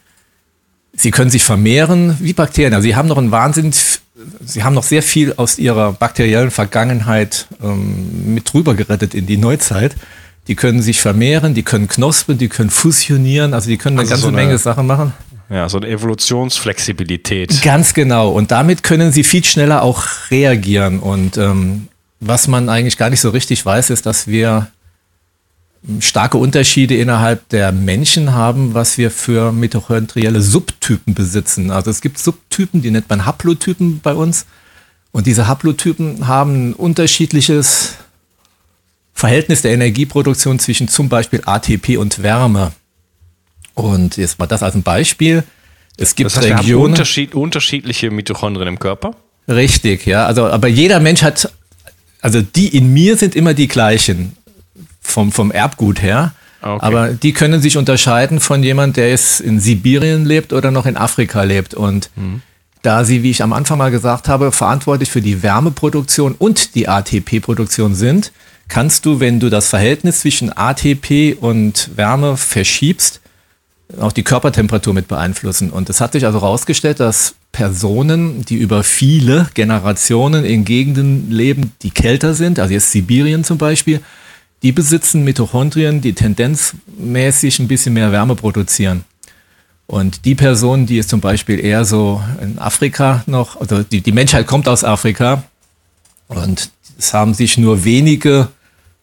sie 0.94 1.10
können 1.10 1.30
sich 1.30 1.42
vermehren 1.42 2.16
wie 2.20 2.32
Bakterien. 2.32 2.74
Also 2.74 2.86
sie 2.86 2.94
haben 2.94 3.08
noch 3.08 3.18
einen 3.18 3.32
Wahnsinn, 3.32 3.72
sie 4.44 4.62
haben 4.62 4.74
noch 4.74 4.84
sehr 4.84 5.02
viel 5.02 5.34
aus 5.36 5.58
ihrer 5.58 5.92
bakteriellen 5.92 6.52
Vergangenheit 6.52 7.48
ähm, 7.60 8.34
mit 8.34 8.52
drüber 8.52 8.74
gerettet 8.74 9.14
in 9.14 9.26
die 9.26 9.36
Neuzeit. 9.36 9.96
Die 10.46 10.54
können 10.54 10.80
sich 10.80 11.00
vermehren, 11.00 11.54
die 11.54 11.64
können 11.64 11.88
knospen, 11.88 12.38
die 12.38 12.48
können 12.48 12.70
fusionieren, 12.70 13.52
also 13.52 13.68
die 13.68 13.78
können 13.78 13.98
eine 13.98 14.02
also 14.02 14.10
ganze 14.10 14.22
so 14.22 14.28
eine, 14.28 14.36
Menge 14.36 14.58
Sachen 14.58 14.86
machen. 14.86 15.12
Ja, 15.50 15.68
so 15.68 15.78
eine 15.78 15.88
Evolutionsflexibilität. 15.88 17.62
Ganz 17.62 17.94
genau. 17.94 18.30
Und 18.30 18.52
damit 18.52 18.84
können 18.84 19.12
sie 19.12 19.24
viel 19.24 19.44
schneller 19.44 19.82
auch 19.82 20.04
reagieren. 20.30 21.00
Und 21.00 21.36
ähm, 21.36 21.88
was 22.20 22.46
man 22.46 22.68
eigentlich 22.68 22.96
gar 22.96 23.10
nicht 23.10 23.20
so 23.20 23.30
richtig 23.30 23.66
weiß, 23.66 23.90
ist, 23.90 24.06
dass 24.06 24.28
wir 24.28 24.68
starke 26.00 26.38
Unterschiede 26.38 26.96
innerhalb 26.96 27.48
der 27.50 27.72
Menschen 27.72 28.32
haben, 28.32 28.74
was 28.74 28.98
wir 28.98 29.10
für 29.10 29.52
mitochondrielle 29.52 30.42
Subtypen 30.42 31.14
besitzen. 31.14 31.70
Also 31.70 31.90
es 31.90 32.00
gibt 32.00 32.18
Subtypen, 32.18 32.82
die 32.82 32.90
nennt 32.90 33.08
man 33.08 33.24
Haplotypen 33.24 34.00
bei 34.00 34.12
uns. 34.12 34.46
Und 35.12 35.26
diese 35.26 35.48
Haplotypen 35.48 36.26
haben 36.26 36.70
ein 36.70 36.74
unterschiedliches 36.74 37.94
Verhältnis 39.14 39.62
der 39.62 39.72
Energieproduktion 39.72 40.58
zwischen 40.58 40.88
zum 40.88 41.08
Beispiel 41.08 41.42
ATP 41.44 41.96
und 41.96 42.22
Wärme. 42.22 42.72
Und 43.74 44.16
jetzt 44.16 44.38
mal 44.38 44.46
das 44.46 44.62
als 44.62 44.74
ein 44.74 44.82
Beispiel. 44.82 45.44
Es 45.96 46.14
gibt 46.14 46.26
das 46.26 46.36
heißt, 46.36 46.46
Regionen. 46.46 46.66
Wir 46.66 46.74
haben 46.74 46.82
Unterschied, 46.82 47.34
unterschiedliche 47.34 48.10
Mitochondrien 48.10 48.68
im 48.68 48.78
Körper. 48.78 49.16
Richtig, 49.48 50.06
ja. 50.06 50.26
Also, 50.26 50.46
aber 50.46 50.68
jeder 50.68 51.00
Mensch 51.00 51.22
hat, 51.22 51.52
also 52.20 52.42
die 52.42 52.76
in 52.76 52.92
mir 52.92 53.16
sind 53.16 53.34
immer 53.34 53.54
die 53.54 53.68
gleichen 53.68 54.36
vom, 55.10 55.32
vom 55.32 55.50
Erbgut 55.50 56.02
her. 56.02 56.32
Okay. 56.60 56.84
Aber 56.84 57.08
die 57.08 57.32
können 57.32 57.60
sich 57.62 57.76
unterscheiden 57.76 58.40
von 58.40 58.62
jemand, 58.62 58.96
der 58.96 59.10
jetzt 59.10 59.40
in 59.40 59.60
Sibirien 59.60 60.24
lebt 60.24 60.52
oder 60.52 60.70
noch 60.70 60.86
in 60.86 60.96
Afrika 60.96 61.42
lebt. 61.42 61.74
Und 61.74 62.10
mhm. 62.16 62.42
da 62.82 63.04
sie, 63.04 63.22
wie 63.22 63.30
ich 63.30 63.42
am 63.42 63.52
Anfang 63.52 63.78
mal 63.78 63.90
gesagt 63.90 64.28
habe, 64.28 64.50
verantwortlich 64.50 65.10
für 65.10 65.22
die 65.22 65.42
Wärmeproduktion 65.42 66.34
und 66.36 66.74
die 66.74 66.88
ATP-Produktion 66.88 67.94
sind, 67.94 68.32
kannst 68.66 69.06
du, 69.06 69.20
wenn 69.20 69.40
du 69.40 69.50
das 69.50 69.68
Verhältnis 69.68 70.20
zwischen 70.20 70.52
ATP 70.54 71.36
und 71.40 71.90
Wärme 71.96 72.36
verschiebst, 72.36 73.20
auch 74.00 74.12
die 74.12 74.22
Körpertemperatur 74.22 74.92
mit 74.92 75.08
beeinflussen. 75.08 75.70
Und 75.70 75.88
es 75.88 76.00
hat 76.00 76.12
sich 76.12 76.26
also 76.26 76.42
herausgestellt, 76.42 77.00
dass 77.00 77.36
Personen, 77.52 78.44
die 78.44 78.56
über 78.56 78.82
viele 78.82 79.48
Generationen 79.54 80.44
in 80.44 80.64
Gegenden 80.64 81.30
leben, 81.30 81.72
die 81.82 81.90
kälter 81.90 82.34
sind, 82.34 82.58
also 82.58 82.74
jetzt 82.74 82.92
Sibirien 82.92 83.44
zum 83.44 83.56
Beispiel, 83.56 84.00
die 84.62 84.72
besitzen 84.72 85.24
Mitochondrien, 85.24 86.00
die 86.00 86.14
tendenzmäßig 86.14 87.58
ein 87.58 87.68
bisschen 87.68 87.94
mehr 87.94 88.12
Wärme 88.12 88.34
produzieren. 88.34 89.04
Und 89.86 90.24
die 90.24 90.34
Personen, 90.34 90.86
die 90.86 90.98
es 90.98 91.08
zum 91.08 91.20
Beispiel 91.20 91.58
eher 91.58 91.84
so 91.84 92.22
in 92.42 92.58
Afrika 92.58 93.22
noch, 93.26 93.60
also 93.60 93.82
die, 93.82 94.02
die 94.02 94.12
Menschheit 94.12 94.46
kommt 94.46 94.68
aus 94.68 94.84
Afrika 94.84 95.44
und 96.26 96.70
es 96.98 97.14
haben 97.14 97.32
sich 97.32 97.56
nur 97.56 97.84
wenige 97.84 98.48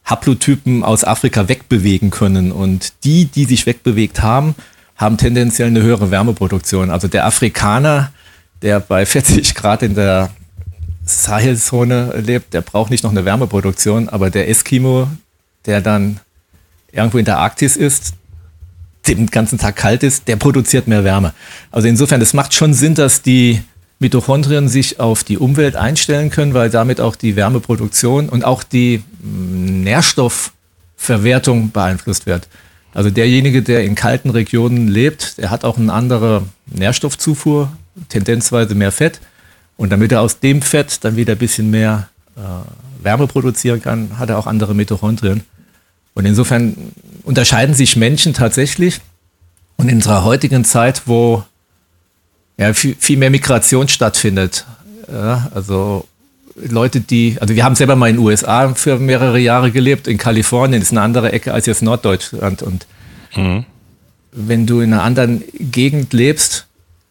Haplotypen 0.03 0.83
aus 0.83 1.03
Afrika 1.03 1.47
wegbewegen 1.47 2.11
können. 2.11 2.51
Und 2.51 2.93
die, 3.03 3.25
die 3.25 3.45
sich 3.45 3.65
wegbewegt 3.65 4.21
haben, 4.21 4.55
haben 4.95 5.17
tendenziell 5.17 5.69
eine 5.69 5.81
höhere 5.81 6.11
Wärmeproduktion. 6.11 6.91
Also 6.91 7.07
der 7.07 7.25
Afrikaner, 7.25 8.11
der 8.61 8.79
bei 8.79 9.05
40 9.07 9.55
Grad 9.55 9.81
in 9.81 9.95
der 9.95 10.29
Sahelzone 11.03 12.21
lebt, 12.25 12.53
der 12.53 12.61
braucht 12.61 12.91
nicht 12.91 13.03
noch 13.03 13.11
eine 13.11 13.25
Wärmeproduktion, 13.25 14.09
aber 14.09 14.29
der 14.29 14.49
Eskimo, 14.49 15.07
der 15.65 15.81
dann 15.81 16.19
irgendwo 16.91 17.17
in 17.17 17.25
der 17.25 17.39
Arktis 17.39 17.75
ist, 17.75 18.13
den 19.07 19.27
ganzen 19.27 19.59
Tag 19.59 19.75
kalt 19.75 20.03
ist, 20.03 20.27
der 20.27 20.35
produziert 20.35 20.87
mehr 20.87 21.03
Wärme. 21.03 21.33
Also 21.71 21.87
insofern, 21.87 22.21
es 22.21 22.33
macht 22.33 22.53
schon 22.53 22.73
Sinn, 22.73 22.95
dass 22.95 23.21
die 23.21 23.61
Mitochondrien 23.99 24.67
sich 24.67 24.99
auf 24.99 25.23
die 25.23 25.37
Umwelt 25.37 25.75
einstellen 25.75 26.29
können, 26.29 26.53
weil 26.53 26.69
damit 26.69 26.99
auch 26.99 27.15
die 27.15 27.35
Wärmeproduktion 27.35 28.29
und 28.29 28.43
auch 28.43 28.63
die 28.63 29.03
mm, 29.21 29.81
Nährstoffverwertung 29.83 31.71
beeinflusst 31.71 32.25
wird. 32.25 32.47
Also 32.93 33.09
derjenige, 33.09 33.61
der 33.61 33.83
in 33.83 33.95
kalten 33.95 34.29
Regionen 34.29 34.87
lebt, 34.87 35.37
der 35.37 35.49
hat 35.49 35.65
auch 35.65 35.77
eine 35.77 35.93
andere 35.93 36.43
Nährstoffzufuhr, 36.67 37.71
tendenzweise 38.09 38.75
mehr 38.75 38.91
Fett. 38.91 39.19
Und 39.77 39.91
damit 39.91 40.11
er 40.11 40.21
aus 40.21 40.39
dem 40.39 40.61
Fett 40.61 41.03
dann 41.03 41.17
wieder 41.17 41.33
ein 41.33 41.37
bisschen 41.37 41.69
mehr 41.69 42.07
äh, 42.37 43.03
Wärme 43.03 43.27
produzieren 43.27 43.81
kann, 43.81 44.17
hat 44.17 44.29
er 44.29 44.37
auch 44.37 44.47
andere 44.47 44.73
Mitochondrien. 44.73 45.43
Und 46.15 46.25
insofern 46.25 46.75
unterscheiden 47.23 47.75
sich 47.75 47.95
Menschen 47.95 48.33
tatsächlich. 48.33 49.01
Und 49.77 49.89
in 49.89 49.97
unserer 49.97 50.23
heutigen 50.23 50.65
Zeit, 50.65 51.03
wo 51.05 51.43
ja, 52.57 52.73
viel, 52.73 52.95
viel 52.97 53.17
mehr 53.17 53.29
Migration 53.29 53.87
stattfindet, 53.87 54.65
ja, 55.11 55.51
also 55.53 56.07
Leute, 56.55 57.01
die, 57.01 57.37
also 57.39 57.53
wir 57.53 57.65
haben 57.65 57.75
selber 57.75 57.95
mal 57.95 58.09
in 58.09 58.15
den 58.15 58.25
USA 58.25 58.73
für 58.73 58.97
mehrere 58.97 59.39
Jahre 59.39 59.71
gelebt, 59.71 60.07
in 60.07 60.17
Kalifornien 60.17 60.81
ist 60.81 60.91
eine 60.91 61.01
andere 61.01 61.33
Ecke 61.33 61.53
als 61.53 61.65
jetzt 61.65 61.81
Norddeutschland. 61.81 62.61
Und 62.63 62.87
mhm. 63.35 63.65
wenn 64.31 64.65
du 64.65 64.79
in 64.79 64.93
einer 64.93 65.03
anderen 65.03 65.43
Gegend 65.59 66.13
lebst, 66.13 66.65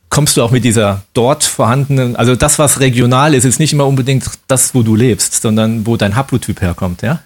kommst 0.09 0.37
du 0.37 0.43
auch 0.43 0.51
mit 0.51 0.65
dieser 0.65 1.03
dort 1.13 1.45
vorhandenen, 1.45 2.17
also 2.17 2.37
das, 2.37 2.59
was 2.59 2.81
regional 2.81 3.35
ist, 3.35 3.45
ist 3.45 3.59
nicht 3.59 3.73
immer 3.73 3.87
unbedingt 3.87 4.25
das, 4.47 4.75
wo 4.75 4.83
du 4.83 4.95
lebst, 4.95 5.43
sondern 5.43 5.87
wo 5.87 5.97
dein 5.97 6.17
Haplotyp 6.17 6.63
herkommt, 6.63 7.03
ja. 7.03 7.21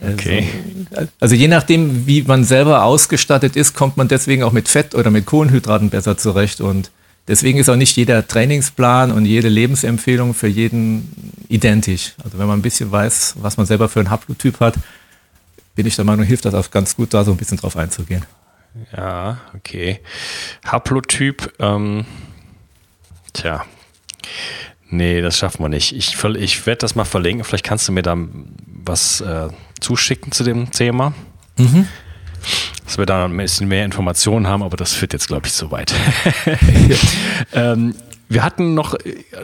Okay. 0.00 0.48
Also, 0.94 1.08
also 1.20 1.34
je 1.34 1.48
nachdem, 1.48 2.06
wie 2.06 2.22
man 2.22 2.44
selber 2.44 2.84
ausgestattet 2.84 3.56
ist, 3.56 3.74
kommt 3.74 3.96
man 3.96 4.08
deswegen 4.08 4.42
auch 4.42 4.52
mit 4.52 4.68
Fett 4.68 4.94
oder 4.94 5.10
mit 5.10 5.26
Kohlenhydraten 5.26 5.90
besser 5.90 6.16
zurecht 6.16 6.60
und 6.60 6.90
Deswegen 7.28 7.60
ist 7.60 7.68
auch 7.68 7.76
nicht 7.76 7.96
jeder 7.96 8.26
Trainingsplan 8.26 9.12
und 9.12 9.24
jede 9.24 9.48
Lebensempfehlung 9.48 10.34
für 10.34 10.48
jeden 10.48 11.32
identisch. 11.48 12.14
Also 12.24 12.38
wenn 12.38 12.48
man 12.48 12.58
ein 12.58 12.62
bisschen 12.62 12.90
weiß, 12.90 13.36
was 13.38 13.56
man 13.56 13.66
selber 13.66 13.88
für 13.88 14.00
einen 14.00 14.10
Haplotyp 14.10 14.58
hat, 14.58 14.74
bin 15.76 15.86
ich 15.86 15.94
der 15.94 16.04
Meinung, 16.04 16.24
hilft 16.24 16.44
das 16.44 16.54
auch 16.54 16.72
ganz 16.72 16.96
gut, 16.96 17.14
da 17.14 17.22
so 17.22 17.30
ein 17.30 17.36
bisschen 17.36 17.58
drauf 17.58 17.76
einzugehen. 17.76 18.24
Ja, 18.96 19.38
okay. 19.54 20.00
Haplotyp, 20.64 21.52
ähm, 21.60 22.04
tja. 23.32 23.64
Nee, 24.90 25.20
das 25.20 25.38
schaffen 25.38 25.62
wir 25.62 25.68
nicht. 25.68 25.94
Ich, 25.94 26.16
ich 26.24 26.66
werde 26.66 26.78
das 26.78 26.94
mal 26.94 27.04
verlinken. 27.04 27.44
Vielleicht 27.44 27.64
kannst 27.64 27.88
du 27.88 27.92
mir 27.92 28.02
da 28.02 28.16
was 28.84 29.20
äh, 29.20 29.48
zuschicken 29.80 30.32
zu 30.32 30.44
dem 30.44 30.70
Thema. 30.70 31.14
Mhm 31.56 31.86
dass 32.84 32.98
wir 32.98 33.06
da 33.06 33.24
ein 33.24 33.36
bisschen 33.36 33.68
mehr 33.68 33.84
Informationen 33.84 34.48
haben, 34.48 34.64
aber 34.64 34.76
das 34.76 34.94
führt 34.94 35.12
jetzt, 35.12 35.28
glaube 35.28 35.46
ich, 35.46 35.52
zu 35.52 35.70
weit. 35.70 35.94
ähm, 37.52 37.94
wir 38.28 38.42
hatten 38.42 38.74
noch, 38.74 38.96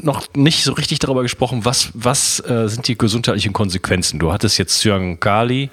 noch 0.02 0.26
nicht 0.34 0.64
so 0.64 0.72
richtig 0.72 0.98
darüber 0.98 1.22
gesprochen, 1.22 1.64
was, 1.64 1.90
was 1.94 2.40
äh, 2.40 2.68
sind 2.68 2.88
die 2.88 2.98
gesundheitlichen 2.98 3.52
Konsequenzen. 3.52 4.18
Du 4.18 4.32
hattest 4.32 4.58
jetzt 4.58 4.80
Cyankali. 4.80 5.64
Äh, 5.64 5.68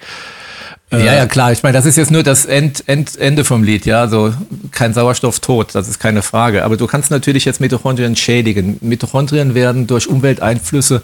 ja, 0.90 0.98
ja, 0.98 1.26
klar. 1.26 1.50
Ich 1.50 1.62
meine, 1.62 1.76
das 1.76 1.86
ist 1.86 1.96
jetzt 1.96 2.10
nur 2.10 2.22
das 2.22 2.46
End, 2.46 2.84
End, 2.86 3.16
Ende 3.16 3.44
vom 3.44 3.62
Lied, 3.62 3.86
ja. 3.86 4.06
So 4.08 4.32
kein 4.70 4.94
Sauerstoff 4.94 5.40
tot, 5.40 5.74
das 5.74 5.88
ist 5.88 5.98
keine 5.98 6.22
Frage. 6.22 6.64
Aber 6.64 6.76
du 6.76 6.86
kannst 6.86 7.10
natürlich 7.10 7.44
jetzt 7.44 7.60
Mitochondrien 7.60 8.16
schädigen. 8.16 8.78
Mitochondrien 8.80 9.54
werden 9.54 9.86
durch 9.86 10.06
Umwelteinflüsse, 10.08 11.02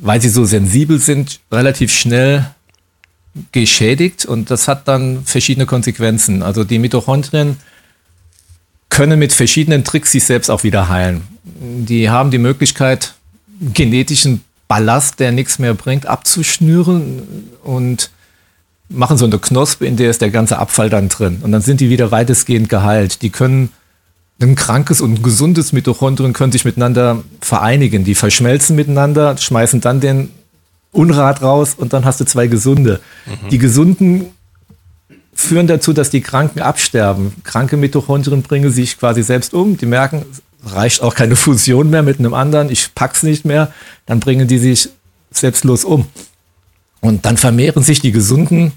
weil 0.00 0.20
sie 0.20 0.28
so 0.28 0.44
sensibel 0.44 0.98
sind, 0.98 1.40
relativ 1.52 1.92
schnell 1.92 2.46
geschädigt 3.52 4.24
und 4.24 4.50
das 4.50 4.68
hat 4.68 4.88
dann 4.88 5.24
verschiedene 5.24 5.66
Konsequenzen. 5.66 6.42
Also 6.42 6.64
die 6.64 6.78
Mitochondrien 6.78 7.56
können 8.88 9.18
mit 9.18 9.32
verschiedenen 9.32 9.84
Tricks 9.84 10.12
sich 10.12 10.24
selbst 10.24 10.50
auch 10.50 10.64
wieder 10.64 10.88
heilen. 10.88 11.22
Die 11.44 12.10
haben 12.10 12.30
die 12.30 12.38
Möglichkeit, 12.38 13.14
genetischen 13.60 14.42
Ballast, 14.66 15.20
der 15.20 15.32
nichts 15.32 15.58
mehr 15.58 15.74
bringt, 15.74 16.06
abzuschnüren 16.06 17.22
und 17.62 18.10
machen 18.88 19.18
so 19.18 19.26
eine 19.26 19.38
Knospe, 19.38 19.86
in 19.86 19.96
der 19.96 20.10
ist 20.10 20.20
der 20.20 20.30
ganze 20.30 20.58
Abfall 20.58 20.90
dann 20.90 21.08
drin. 21.08 21.38
Und 21.42 21.52
dann 21.52 21.60
sind 21.60 21.80
die 21.80 21.90
wieder 21.90 22.10
weitestgehend 22.10 22.68
geheilt. 22.68 23.22
Die 23.22 23.30
können, 23.30 23.70
ein 24.40 24.54
krankes 24.54 25.00
und 25.00 25.14
ein 25.14 25.22
gesundes 25.22 25.72
Mitochondrien 25.72 26.32
können 26.32 26.52
sich 26.52 26.64
miteinander 26.64 27.22
vereinigen. 27.40 28.04
Die 28.04 28.14
verschmelzen 28.14 28.76
miteinander, 28.76 29.36
schmeißen 29.36 29.80
dann 29.80 30.00
den 30.00 30.30
Unrat 30.92 31.42
raus 31.42 31.74
und 31.76 31.92
dann 31.92 32.04
hast 32.04 32.20
du 32.20 32.24
zwei 32.24 32.46
gesunde. 32.46 33.00
Mhm. 33.26 33.48
Die 33.50 33.58
gesunden 33.58 34.26
führen 35.34 35.66
dazu, 35.66 35.92
dass 35.92 36.10
die 36.10 36.20
Kranken 36.20 36.60
absterben. 36.60 37.32
Kranke 37.44 37.76
Mitochondrien 37.76 38.42
bringen 38.42 38.72
sich 38.72 38.98
quasi 38.98 39.22
selbst 39.22 39.54
um. 39.54 39.76
Die 39.76 39.86
merken, 39.86 40.24
reicht 40.64 41.02
auch 41.02 41.14
keine 41.14 41.36
Fusion 41.36 41.90
mehr 41.90 42.02
mit 42.02 42.18
einem 42.18 42.34
anderen, 42.34 42.70
ich 42.70 42.94
pack's 42.94 43.22
nicht 43.22 43.44
mehr, 43.44 43.72
dann 44.06 44.20
bringen 44.20 44.48
die 44.48 44.58
sich 44.58 44.88
selbstlos 45.30 45.84
um. 45.84 46.06
Und 47.00 47.24
dann 47.24 47.36
vermehren 47.36 47.82
sich 47.82 48.00
die 48.00 48.12
Gesunden 48.12 48.72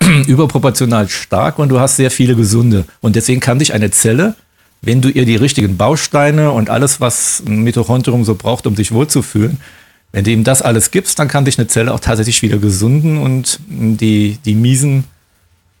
überproportional 0.26 1.08
stark 1.08 1.58
und 1.58 1.68
du 1.68 1.80
hast 1.80 1.96
sehr 1.96 2.10
viele 2.10 2.36
Gesunde. 2.36 2.84
Und 3.00 3.16
deswegen 3.16 3.40
kann 3.40 3.58
sich 3.58 3.72
eine 3.72 3.90
Zelle, 3.90 4.34
wenn 4.82 5.00
du 5.00 5.08
ihr 5.08 5.24
die 5.24 5.36
richtigen 5.36 5.76
Bausteine 5.76 6.52
und 6.52 6.70
alles, 6.70 7.00
was 7.00 7.42
ein 7.46 7.62
Mitochondrium 7.62 8.24
so 8.24 8.34
braucht, 8.34 8.66
um 8.66 8.76
sich 8.76 8.92
wohlzufühlen, 8.92 9.58
wenn 10.12 10.24
du 10.24 10.30
ihm 10.30 10.44
das 10.44 10.62
alles 10.62 10.90
gibst, 10.90 11.18
dann 11.18 11.28
kann 11.28 11.44
dich 11.44 11.58
eine 11.58 11.66
Zelle 11.66 11.92
auch 11.92 12.00
tatsächlich 12.00 12.40
wieder 12.42 12.58
gesunden 12.58 13.18
und 13.18 13.60
die, 13.68 14.38
die 14.44 14.54
miesen 14.54 15.04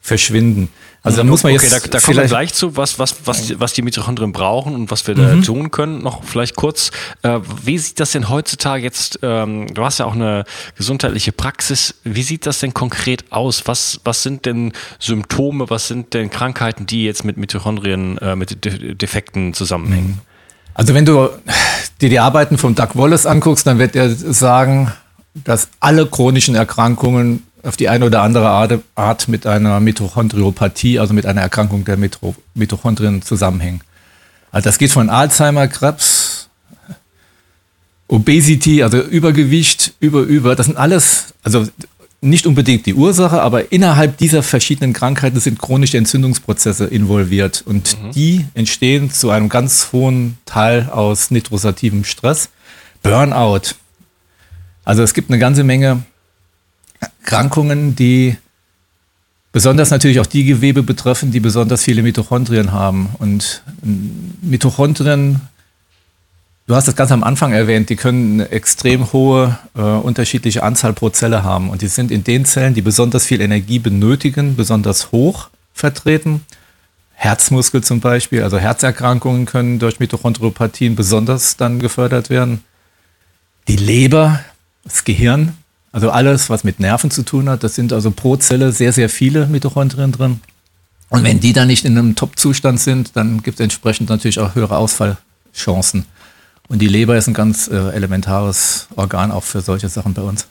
verschwinden. 0.02 0.68
Also 1.06 1.18
da 1.18 1.24
muss 1.24 1.44
man 1.44 1.54
okay, 1.54 1.66
jetzt. 1.66 1.84
Da, 1.84 1.88
da 1.88 2.00
kommen 2.00 2.16
wir 2.16 2.24
gleich 2.24 2.52
zu, 2.52 2.76
was, 2.76 2.98
was, 2.98 3.14
was, 3.26 3.60
was 3.60 3.72
die 3.72 3.82
Mitochondrien 3.82 4.32
brauchen 4.32 4.74
und 4.74 4.90
was 4.90 5.06
wir 5.06 5.16
mhm. 5.16 5.40
da 5.40 5.46
tun 5.46 5.70
können. 5.70 6.02
Noch 6.02 6.24
vielleicht 6.24 6.56
kurz, 6.56 6.90
äh, 7.22 7.38
wie 7.62 7.78
sieht 7.78 8.00
das 8.00 8.10
denn 8.10 8.28
heutzutage 8.28 8.82
jetzt, 8.82 9.20
ähm, 9.22 9.72
du 9.72 9.84
hast 9.84 9.98
ja 9.98 10.06
auch 10.06 10.14
eine 10.14 10.44
gesundheitliche 10.76 11.30
Praxis, 11.30 11.94
wie 12.02 12.22
sieht 12.22 12.44
das 12.44 12.58
denn 12.58 12.74
konkret 12.74 13.30
aus? 13.30 13.66
Was, 13.66 14.00
was 14.02 14.24
sind 14.24 14.46
denn 14.46 14.72
Symptome, 14.98 15.70
was 15.70 15.86
sind 15.86 16.12
denn 16.12 16.28
Krankheiten, 16.28 16.86
die 16.86 17.04
jetzt 17.04 17.24
mit 17.24 17.36
Mitochondrien, 17.36 18.18
äh, 18.18 18.34
mit 18.34 18.64
Defekten 19.00 19.54
zusammenhängen? 19.54 20.08
Mhm. 20.08 20.20
Also 20.74 20.92
wenn 20.92 21.04
du 21.04 21.30
dir 22.00 22.08
die 22.08 22.18
Arbeiten 22.18 22.58
von 22.58 22.74
Doug 22.74 22.90
Wallace 22.94 23.26
anguckst, 23.26 23.66
dann 23.66 23.78
wird 23.78 23.94
er 23.94 24.10
sagen, 24.10 24.92
dass 25.34 25.68
alle 25.78 26.06
chronischen 26.06 26.56
Erkrankungen 26.56 27.44
auf 27.66 27.76
die 27.76 27.88
eine 27.88 28.04
oder 28.04 28.22
andere 28.22 28.48
Art, 28.48 28.80
Art 28.94 29.28
mit 29.28 29.46
einer 29.46 29.80
Mitochondriopathie, 29.80 30.98
also 30.98 31.14
mit 31.14 31.26
einer 31.26 31.40
Erkrankung 31.40 31.84
der 31.84 31.96
Mito 31.96 32.34
Mitochondrien 32.54 33.22
zusammenhängen. 33.22 33.80
Also 34.50 34.66
das 34.66 34.78
geht 34.78 34.92
von 34.92 35.10
Alzheimer, 35.10 35.68
Krebs, 35.68 36.48
Obesity, 38.08 38.82
also 38.82 38.98
Übergewicht, 38.98 39.94
über, 40.00 40.20
über. 40.20 40.54
Das 40.54 40.66
sind 40.66 40.78
alles, 40.78 41.34
also 41.42 41.66
nicht 42.20 42.46
unbedingt 42.46 42.86
die 42.86 42.94
Ursache, 42.94 43.42
aber 43.42 43.72
innerhalb 43.72 44.16
dieser 44.16 44.42
verschiedenen 44.42 44.92
Krankheiten 44.92 45.40
sind 45.40 45.58
chronische 45.58 45.98
Entzündungsprozesse 45.98 46.86
involviert 46.86 47.62
und 47.66 48.00
mhm. 48.02 48.10
die 48.12 48.46
entstehen 48.54 49.10
zu 49.10 49.30
einem 49.30 49.48
ganz 49.48 49.88
hohen 49.92 50.38
Teil 50.46 50.88
aus 50.90 51.30
nitrosativem 51.30 52.04
Stress. 52.04 52.48
Burnout. 53.02 53.74
Also 54.84 55.02
es 55.02 55.14
gibt 55.14 55.30
eine 55.30 55.38
ganze 55.38 55.64
Menge 55.64 56.02
Erkrankungen, 57.00 57.96
die 57.96 58.36
besonders 59.52 59.90
natürlich 59.90 60.20
auch 60.20 60.26
die 60.26 60.44
Gewebe 60.44 60.82
betreffen, 60.82 61.30
die 61.30 61.40
besonders 61.40 61.82
viele 61.82 62.02
Mitochondrien 62.02 62.72
haben. 62.72 63.08
Und 63.18 63.62
Mitochondrien, 64.42 65.40
du 66.66 66.74
hast 66.74 66.88
das 66.88 66.94
ganz 66.94 67.10
am 67.10 67.24
Anfang 67.24 67.52
erwähnt, 67.52 67.88
die 67.88 67.96
können 67.96 68.40
eine 68.40 68.50
extrem 68.50 69.12
hohe 69.14 69.58
äh, 69.74 69.80
unterschiedliche 69.80 70.62
Anzahl 70.62 70.92
pro 70.92 71.08
Zelle 71.08 71.42
haben. 71.42 71.70
Und 71.70 71.80
die 71.80 71.88
sind 71.88 72.10
in 72.10 72.22
den 72.22 72.44
Zellen, 72.44 72.74
die 72.74 72.82
besonders 72.82 73.24
viel 73.24 73.40
Energie 73.40 73.78
benötigen, 73.78 74.56
besonders 74.56 75.10
hoch 75.10 75.48
vertreten. 75.72 76.42
Herzmuskel 77.14 77.82
zum 77.82 78.00
Beispiel, 78.00 78.42
also 78.42 78.58
Herzerkrankungen 78.58 79.46
können 79.46 79.78
durch 79.78 80.00
Mitochondriopathien 80.00 80.96
besonders 80.96 81.56
dann 81.56 81.78
gefördert 81.78 82.28
werden. 82.28 82.62
Die 83.68 83.76
Leber, 83.76 84.40
das 84.84 85.02
Gehirn, 85.04 85.56
also 85.96 86.10
alles, 86.10 86.50
was 86.50 86.62
mit 86.62 86.78
Nerven 86.78 87.10
zu 87.10 87.22
tun 87.22 87.48
hat, 87.48 87.64
das 87.64 87.74
sind 87.74 87.90
also 87.90 88.10
pro 88.10 88.36
Zelle 88.36 88.70
sehr, 88.70 88.92
sehr 88.92 89.08
viele 89.08 89.46
Mitochondrien 89.46 90.12
drin. 90.12 90.42
Und 91.08 91.24
wenn 91.24 91.40
die 91.40 91.54
dann 91.54 91.68
nicht 91.68 91.86
in 91.86 91.96
einem 91.96 92.14
Top-Zustand 92.16 92.78
sind, 92.78 93.16
dann 93.16 93.42
gibt 93.42 93.58
es 93.58 93.64
entsprechend 93.64 94.10
natürlich 94.10 94.38
auch 94.38 94.54
höhere 94.54 94.76
Ausfallchancen. 94.76 96.04
Und 96.68 96.82
die 96.82 96.86
Leber 96.86 97.16
ist 97.16 97.28
ein 97.28 97.32
ganz 97.32 97.68
äh, 97.68 97.74
elementares 97.94 98.88
Organ 98.94 99.30
auch 99.30 99.42
für 99.42 99.62
solche 99.62 99.88
Sachen 99.88 100.12
bei 100.12 100.20
uns. 100.20 100.48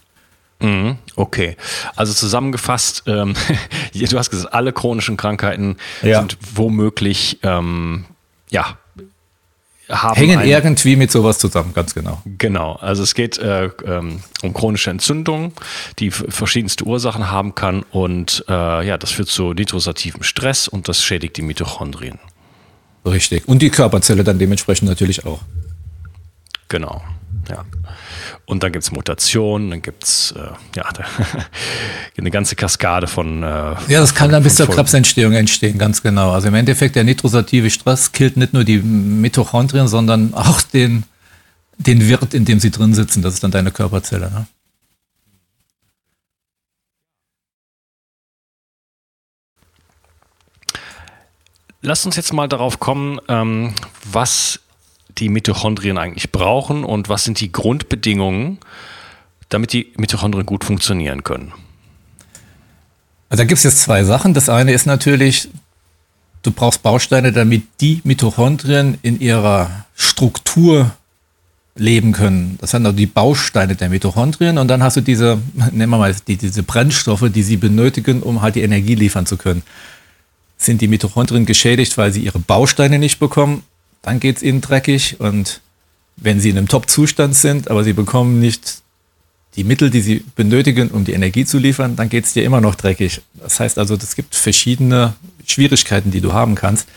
Mhm, 0.61 0.97
okay, 1.15 1.57
also 1.95 2.11
zusammengefasst, 2.11 3.03
ähm, 3.05 3.35
du 3.93 4.17
hast 4.17 4.31
gesagt, 4.31 4.51
alle 4.51 4.73
chronischen 4.73 5.15
Krankheiten 5.15 5.77
ja. 6.01 6.21
sind 6.21 6.39
womöglich 6.55 7.37
ähm, 7.43 8.05
ja, 8.49 8.79
haben 9.89 10.15
hängen 10.15 10.41
irgendwie 10.41 10.95
mit 10.95 11.11
sowas 11.11 11.37
zusammen, 11.37 11.73
ganz 11.73 11.93
genau. 11.93 12.21
Genau, 12.37 12.73
also 12.73 13.03
es 13.03 13.13
geht 13.13 13.37
äh, 13.37 13.69
ähm, 13.85 14.21
um 14.41 14.53
chronische 14.53 14.89
Entzündung, 14.89 15.53
die 15.99 16.11
verschiedenste 16.11 16.85
Ursachen 16.85 17.29
haben 17.29 17.55
kann 17.55 17.83
und 17.91 18.43
äh, 18.47 18.87
ja, 18.87 18.97
das 18.97 19.11
führt 19.11 19.29
zu 19.29 19.53
nitrosativem 19.53 20.23
Stress 20.23 20.67
und 20.67 20.87
das 20.87 21.03
schädigt 21.03 21.37
die 21.37 21.41
Mitochondrien. 21.41 22.19
Richtig. 23.05 23.47
Und 23.47 23.61
die 23.61 23.69
Körperzelle 23.69 24.23
dann 24.23 24.39
dementsprechend 24.39 24.89
natürlich 24.89 25.25
auch. 25.25 25.41
Genau, 26.67 27.01
ja. 27.49 27.63
Und 28.45 28.63
dann 28.63 28.71
gibt 28.71 28.83
es 28.83 28.91
Mutationen, 28.91 29.69
dann 29.69 29.81
gibt 29.81 30.03
es 30.03 30.31
äh, 30.31 30.49
ja, 30.75 30.85
eine 32.17 32.31
ganze 32.31 32.55
Kaskade 32.55 33.07
von. 33.07 33.43
Äh, 33.43 33.45
ja, 33.45 33.99
das 33.99 34.15
kann 34.15 34.31
dann 34.31 34.43
bis 34.43 34.55
zur 34.55 34.67
Krebsentstehung 34.67 35.33
entstehen, 35.33 35.77
ganz 35.77 36.01
genau. 36.01 36.31
Also 36.31 36.47
im 36.47 36.55
Endeffekt, 36.55 36.95
der 36.95 37.03
nitrosative 37.03 37.69
Stress 37.69 38.11
killt 38.11 38.37
nicht 38.37 38.53
nur 38.53 38.63
die 38.63 38.79
Mitochondrien, 38.79 39.87
sondern 39.87 40.33
auch 40.33 40.61
den, 40.61 41.03
den 41.77 42.07
Wirt, 42.07 42.33
in 42.33 42.45
dem 42.45 42.59
sie 42.59 42.71
drin 42.71 42.93
sitzen. 42.93 43.21
Das 43.21 43.35
ist 43.35 43.43
dann 43.43 43.51
deine 43.51 43.71
Körperzelle. 43.71 44.31
Ne? 44.31 44.47
Lass 51.81 52.05
uns 52.05 52.15
jetzt 52.15 52.33
mal 52.33 52.47
darauf 52.47 52.79
kommen, 52.79 53.19
ähm, 53.27 53.75
was 54.03 54.59
die 55.17 55.29
Mitochondrien 55.29 55.97
eigentlich 55.97 56.31
brauchen 56.31 56.83
und 56.83 57.09
was 57.09 57.23
sind 57.23 57.39
die 57.39 57.51
Grundbedingungen, 57.51 58.59
damit 59.49 59.73
die 59.73 59.93
Mitochondrien 59.97 60.45
gut 60.45 60.63
funktionieren 60.63 61.23
können? 61.23 61.53
Also 63.29 63.43
da 63.43 63.47
gibt 63.47 63.57
es 63.57 63.63
jetzt 63.63 63.81
zwei 63.81 64.03
Sachen. 64.03 64.33
Das 64.33 64.49
eine 64.49 64.73
ist 64.73 64.85
natürlich, 64.85 65.49
du 66.43 66.51
brauchst 66.51 66.83
Bausteine, 66.83 67.31
damit 67.31 67.63
die 67.81 68.01
Mitochondrien 68.03 68.97
in 69.01 69.19
ihrer 69.19 69.85
Struktur 69.95 70.91
leben 71.75 72.13
können. 72.13 72.57
Das 72.61 72.71
sind 72.71 72.85
also 72.85 72.95
die 72.95 73.05
Bausteine 73.05 73.75
der 73.75 73.89
Mitochondrien 73.89 74.57
und 74.57 74.67
dann 74.69 74.81
hast 74.81 74.97
du 74.97 75.01
diese, 75.01 75.41
nennen 75.53 75.89
wir 75.89 75.97
mal, 75.97 76.15
die, 76.27 76.37
diese 76.37 76.63
Brennstoffe, 76.63 77.29
die 77.29 77.43
sie 77.43 77.57
benötigen, 77.57 78.23
um 78.23 78.41
halt 78.41 78.55
die 78.55 78.61
Energie 78.61 78.95
liefern 78.95 79.25
zu 79.25 79.37
können. 79.37 79.61
Sind 80.57 80.79
die 80.79 80.87
Mitochondrien 80.87 81.45
geschädigt, 81.45 81.97
weil 81.97 82.13
sie 82.13 82.21
ihre 82.21 82.39
Bausteine 82.39 82.97
nicht 82.97 83.19
bekommen, 83.19 83.63
dann 84.05 84.19
geht 84.19 84.37
es 84.37 84.43
ihnen 84.43 84.61
dreckig. 84.61 85.19
Und 85.19 85.61
wenn 86.15 86.39
sie 86.39 86.51
in 86.51 86.57
einem 86.57 86.67
Top-Zustand 86.67 87.35
sind, 87.35 87.69
aber 87.69 87.83
sie 87.83 87.93
bekommen 87.93 88.39
nicht 88.39 88.81
die 89.55 89.63
Mittel, 89.63 89.89
die 89.89 90.01
sie 90.01 90.23
benötigen, 90.35 90.89
um 90.89 91.05
die 91.05 91.13
Energie 91.13 91.45
zu 91.45 91.57
liefern, 91.57 91.95
dann 91.95 92.09
geht 92.09 92.25
es 92.25 92.33
dir 92.33 92.43
immer 92.43 92.61
noch 92.61 92.75
dreckig. 92.75 93.21
Das 93.33 93.59
heißt 93.59 93.79
also, 93.79 93.95
es 93.95 94.15
gibt 94.15 94.35
verschiedene 94.35 95.15
Schwierigkeiten, 95.45 96.11
die 96.11 96.21
du 96.21 96.33
haben 96.33 96.55
kannst. 96.55 96.87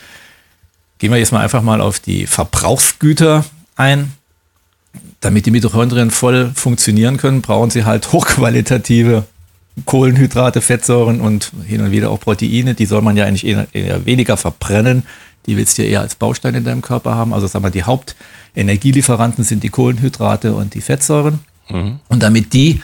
Gehen 0.99 1.11
wir 1.11 1.18
jetzt 1.18 1.33
mal 1.33 1.40
einfach 1.40 1.62
mal 1.62 1.81
auf 1.81 1.99
die 1.99 2.27
Verbrauchsgüter 2.27 3.44
ein. 3.77 4.12
Damit 5.21 5.47
die 5.47 5.51
Mitochondrien 5.51 6.11
voll 6.11 6.53
funktionieren 6.55 7.16
können, 7.16 7.40
brauchen 7.40 7.71
sie 7.71 7.85
halt 7.85 8.12
hochqualitative 8.12 9.25
Kohlenhydrate, 9.85 10.61
Fettsäuren 10.61 11.21
und 11.21 11.53
hin 11.64 11.81
und 11.81 11.90
wieder 11.90 12.11
auch 12.11 12.21
Proteine. 12.21 12.75
Die 12.75 12.87
soll 12.87 13.01
man 13.01 13.16
ja 13.16 13.25
eigentlich 13.25 13.47
eher, 13.47 14.05
weniger 14.05 14.37
verbrennen, 14.37 15.05
die 15.49 15.57
willst 15.57 15.79
du 15.79 15.83
eher 15.83 16.03
als 16.03 16.15
Baustein 16.15 16.55
in 16.55 16.65
deinem 16.65 16.83
Körper 16.83 17.15
haben. 17.15 17.33
Also 17.33 17.47
sagen 17.47 17.65
wir, 17.65 17.71
die 17.71 17.85
Hauptenergielieferanten 17.85 19.45
sind 19.45 19.63
die 19.63 19.71
Kohlenhydrate 19.71 20.55
und 20.55 20.75
die 20.75 20.83
Fettsäuren. 20.83 21.41
Mhm. 21.71 22.01
Und 22.09 22.23
damit 22.23 22.53
die 22.53 22.83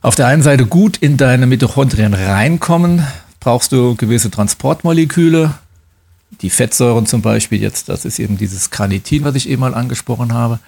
auf 0.00 0.16
der 0.16 0.26
einen 0.26 0.42
Seite 0.42 0.66
gut 0.66 0.96
in 0.96 1.16
deine 1.16 1.46
Mitochondrien 1.46 2.12
reinkommen, 2.12 3.06
brauchst 3.38 3.70
du 3.70 3.94
gewisse 3.94 4.32
Transportmoleküle. 4.32 5.54
Die 6.40 6.50
Fettsäuren 6.50 7.06
zum 7.06 7.22
Beispiel 7.22 7.62
jetzt, 7.62 7.88
das 7.88 8.04
ist 8.04 8.18
eben 8.18 8.36
dieses 8.36 8.70
Carnitin, 8.70 9.22
was 9.22 9.36
ich 9.36 9.48
eben 9.48 9.60
mal 9.60 9.74
angesprochen 9.74 10.32
habe. 10.32 10.58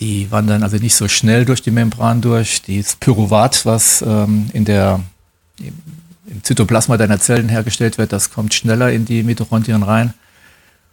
Die 0.00 0.30
wandern 0.30 0.62
also 0.62 0.76
nicht 0.76 0.94
so 0.94 1.08
schnell 1.08 1.46
durch 1.46 1.62
die 1.62 1.70
Membran 1.70 2.20
durch. 2.20 2.60
Dieses 2.60 2.96
Pyruvat, 2.96 3.64
was 3.64 4.02
ähm, 4.06 4.50
in 4.52 4.66
der 4.66 5.00
im 6.26 6.42
Zytoplasma 6.42 6.96
deiner 6.96 7.20
Zellen 7.20 7.48
hergestellt 7.48 7.98
wird, 7.98 8.12
das 8.12 8.30
kommt 8.30 8.54
schneller 8.54 8.92
in 8.92 9.04
die 9.04 9.22
Mitochondrien 9.22 9.82
rein. 9.82 10.14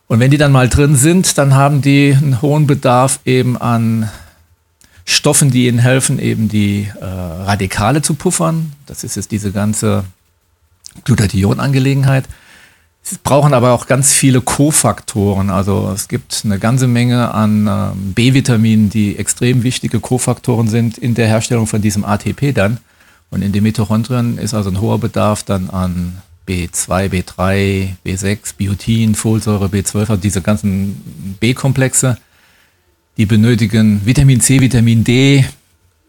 Und 0.07 0.19
wenn 0.19 0.31
die 0.31 0.37
dann 0.37 0.51
mal 0.51 0.69
drin 0.69 0.95
sind, 0.95 1.37
dann 1.37 1.53
haben 1.53 1.81
die 1.81 2.15
einen 2.17 2.41
hohen 2.41 2.65
Bedarf 2.65 3.19
eben 3.25 3.57
an 3.57 4.09
Stoffen, 5.05 5.51
die 5.51 5.67
ihnen 5.67 5.79
helfen, 5.79 6.19
eben 6.19 6.49
die 6.49 6.89
äh, 6.99 7.05
Radikale 7.05 8.01
zu 8.01 8.15
puffern. 8.15 8.73
Das 8.87 9.03
ist 9.03 9.15
jetzt 9.15 9.31
diese 9.31 9.51
ganze 9.51 10.03
Glutathion-Angelegenheit. 11.03 12.25
Sie 13.01 13.17
brauchen 13.23 13.53
aber 13.53 13.71
auch 13.71 13.87
ganz 13.87 14.13
viele 14.13 14.41
Kofaktoren. 14.41 15.49
Also 15.49 15.91
es 15.93 16.07
gibt 16.07 16.41
eine 16.43 16.59
ganze 16.59 16.87
Menge 16.87 17.33
an 17.33 17.67
äh, 17.67 17.91
B-Vitaminen, 17.95 18.89
die 18.89 19.17
extrem 19.17 19.63
wichtige 19.63 19.99
Kofaktoren 19.99 20.67
sind 20.67 20.97
in 20.97 21.15
der 21.15 21.27
Herstellung 21.27 21.65
von 21.65 21.81
diesem 21.81 22.03
ATP 22.03 22.53
dann. 22.53 22.77
Und 23.29 23.41
in 23.41 23.51
den 23.51 23.63
Mitochondrien 23.63 24.37
ist 24.37 24.53
also 24.53 24.69
ein 24.69 24.81
hoher 24.81 24.99
Bedarf 24.99 25.43
dann 25.43 25.69
an 25.69 26.21
B2, 26.47 27.09
B3, 27.09 27.89
B6, 28.05 28.55
Biotin, 28.57 29.13
Folsäure, 29.13 29.67
B12, 29.67 29.99
also 29.99 30.15
diese 30.15 30.41
ganzen 30.41 31.37
B-Komplexe. 31.39 32.17
Die 33.17 33.25
benötigen 33.25 34.01
Vitamin 34.05 34.41
C, 34.41 34.61
Vitamin 34.61 35.03
D, 35.03 35.45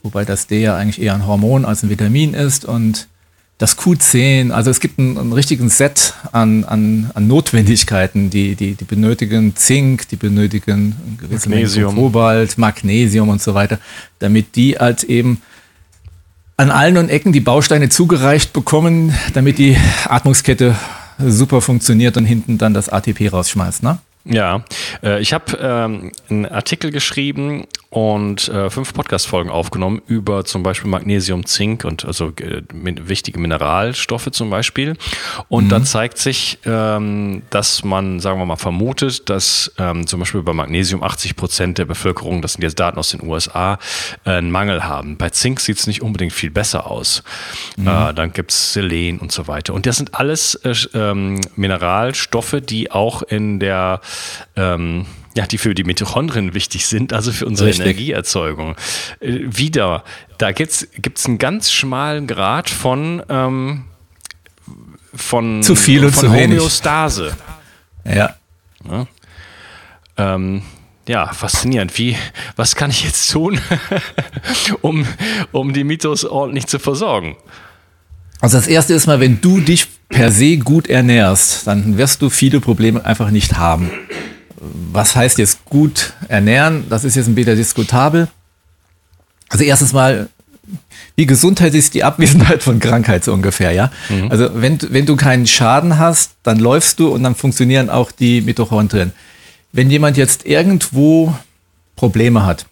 wobei 0.03 0.25
das 0.25 0.47
D 0.47 0.63
ja 0.63 0.77
eigentlich 0.77 1.03
eher 1.03 1.15
ein 1.15 1.27
Hormon 1.27 1.65
als 1.65 1.83
ein 1.83 1.91
Vitamin 1.91 2.35
ist 2.35 2.65
und 2.65 3.09
das 3.61 3.77
Q10, 3.77 4.53
also 4.53 4.71
es 4.71 4.81
gibt 4.81 4.99
einen, 4.99 5.19
einen 5.19 5.35
richtigen 5.35 5.69
Set 5.69 6.15
an, 6.33 6.65
an, 6.65 7.11
an 7.13 7.27
Notwendigkeiten, 7.27 8.31
die, 8.31 8.55
die, 8.55 8.73
die 8.75 8.85
benötigen 8.85 9.55
Zink, 9.55 10.09
die 10.09 10.17
benötigen 10.17 10.97
Magnesium. 11.31 11.95
Kobalt, 11.95 12.57
Magnesium 12.57 13.29
und 13.29 13.43
so 13.43 13.53
weiter, 13.53 13.79
damit 14.19 14.57
die 14.57 14.79
halt 14.79 15.05
eben 15.05 15.43
an 16.61 16.71
allen 16.71 16.99
und 16.99 17.09
Ecken 17.09 17.33
die 17.33 17.41
Bausteine 17.41 17.89
zugereicht 17.89 18.53
bekommen, 18.53 19.15
damit 19.33 19.57
die 19.57 19.79
Atmungskette 20.07 20.77
super 21.19 21.63
funktioniert 21.63 22.19
und 22.19 22.27
hinten 22.27 22.59
dann 22.59 22.75
das 22.75 22.91
ATP 22.91 23.33
rausschmeißt. 23.33 23.83
Ne? 23.83 23.97
Ja, 24.31 24.65
äh, 25.03 25.21
ich 25.21 25.33
habe 25.33 25.59
ähm, 25.61 26.13
einen 26.29 26.47
Artikel 26.47 26.93
geschrieben 26.93 27.67
und 27.91 28.49
äh, 28.49 28.71
fünf 28.71 28.95
Podcast-Folgen 28.95 29.51
aufgenommen 29.51 30.01
über 30.07 30.45
zum 30.45 30.63
Beispiel 30.63 30.89
Magnesium, 30.89 31.45
Zink 31.45 31.85
und 31.85 32.05
also 32.05 32.29
äh, 32.41 32.63
wichtige 32.73 33.41
Mineralstoffe 33.41 34.31
zum 34.31 34.49
Beispiel. 34.49 34.97
Und 35.49 35.65
mhm. 35.65 35.69
da 35.71 35.83
zeigt 35.83 36.19
sich, 36.19 36.59
ähm, 36.65 37.43
dass 37.51 37.83
man, 37.83 38.21
sagen 38.21 38.39
wir 38.39 38.47
mal, 38.47 38.55
vermutet, 38.55 39.29
dass 39.29 39.73
ähm, 39.79 40.07
zum 40.07 40.21
Beispiel 40.21 40.43
bei 40.43 40.53
Magnesium 40.53 41.03
80 41.03 41.35
Prozent 41.35 41.79
der 41.79 41.85
Bevölkerung, 41.85 42.43
das 42.43 42.53
sind 42.53 42.63
jetzt 42.63 42.79
Daten 42.79 42.97
aus 42.97 43.11
den 43.11 43.27
USA, 43.27 43.81
äh, 44.25 44.31
einen 44.31 44.53
Mangel 44.53 44.85
haben. 44.85 45.17
Bei 45.17 45.31
Zink 45.31 45.59
sieht 45.59 45.79
es 45.79 45.89
nicht 45.89 46.03
unbedingt 46.03 46.33
viel 46.33 46.53
besser 46.53 46.89
aus. 46.89 47.25
Mhm. 47.77 47.89
Äh, 47.89 48.15
dann 48.15 48.33
gibt 48.33 48.53
es 48.53 48.73
Selen 48.73 49.19
und 49.19 49.33
so 49.33 49.49
weiter. 49.49 49.75
Und 49.75 49.87
das 49.87 49.97
sind 49.97 50.15
alles 50.15 50.55
äh, 50.55 50.75
ähm, 50.95 51.41
Mineralstoffe, 51.57 52.59
die 52.63 52.93
auch 52.93 53.23
in 53.23 53.59
der 53.59 54.01
ähm, 54.57 55.07
ja, 55.35 55.47
die 55.47 55.59
für 55.59 55.75
die 55.75 55.85
Mitochondrien 55.85 56.55
wichtig 56.55 56.87
sind, 56.87 57.13
also 57.13 57.33
für 57.33 57.47
unsere 57.47 57.69
Richtig. 57.69 57.87
Energieerzeugung. 57.87 58.77
Äh, 59.21 59.39
wieder, 59.47 60.05
da 60.39 60.53
gibt 60.53 60.73
es 60.73 61.27
einen 61.27 61.39
ganz 61.39 61.71
schmalen 61.73 62.27
Grad 62.27 62.69
von, 62.69 63.23
ähm, 63.29 63.85
von, 65.15 65.63
zu 65.63 65.77
viel 65.77 66.05
und 66.05 66.13
von 66.13 66.29
zu 66.29 66.35
Homöostase. 66.35 67.37
Wenig. 68.05 68.19
Ja. 68.19 68.37
Ja. 68.89 69.07
Ähm, 70.17 70.63
ja, 71.09 71.33
faszinierend. 71.33 71.97
Wie, 71.99 72.17
was 72.57 72.77
kann 72.77 72.91
ich 72.91 73.05
jetzt 73.05 73.31
tun, 73.33 73.61
um, 74.81 75.07
um 75.53 75.73
die 75.73 75.85
Mitos 75.85 76.25
ordentlich 76.25 76.67
zu 76.67 76.79
versorgen? 76.79 77.37
Also 78.41 78.59
das 78.59 78.67
erste 78.67 78.95
ist 78.95 79.07
mal, 79.07 79.21
wenn 79.21 79.41
du 79.41 79.61
dich 79.61 79.89
per 80.11 80.31
se 80.31 80.59
gut 80.59 80.89
ernährst, 80.89 81.67
dann 81.67 81.97
wirst 81.97 82.21
du 82.21 82.29
viele 82.29 82.61
Probleme 82.61 83.05
einfach 83.05 83.31
nicht 83.31 83.57
haben 83.57 83.91
was 84.61 85.17
heißt 85.17 85.39
jetzt 85.39 85.65
gut 85.65 86.13
ernähren? 86.29 86.85
Das 86.89 87.05
ist 87.05 87.17
jetzt 87.17 87.29
ein 87.29 87.35
bisschen 87.35 87.57
diskutabel. 87.57 88.29
Also 89.49 89.65
erstens 89.65 89.93
mal, 89.93 90.29
wie 91.17 91.27
Gesundheit 91.27 91.75
ist 91.75 91.95
die 91.95 92.05
Abwesenheit 92.05 92.63
von 92.63 92.79
Krankheit 92.79 93.25
so 93.25 93.33
ungefähr, 93.33 93.73
ja? 93.73 93.91
Mhm. 94.09 94.31
Also 94.31 94.51
wenn, 94.55 94.79
wenn 94.91 95.07
du 95.07 95.17
keinen 95.17 95.47
Schaden 95.47 95.99
hast, 95.99 96.33
dann 96.43 96.59
läufst 96.59 97.01
du 97.01 97.09
und 97.09 97.23
dann 97.23 97.35
funktionieren 97.35 97.91
auch 97.91 98.13
die 98.13 98.41
Mitochondrien. 98.43 99.13
Wenn 99.73 99.91
jemand 99.91 100.17
jetzt 100.17 100.47
irgendwo 100.47 101.35
Probleme 101.97 102.45
hat, 102.45 102.67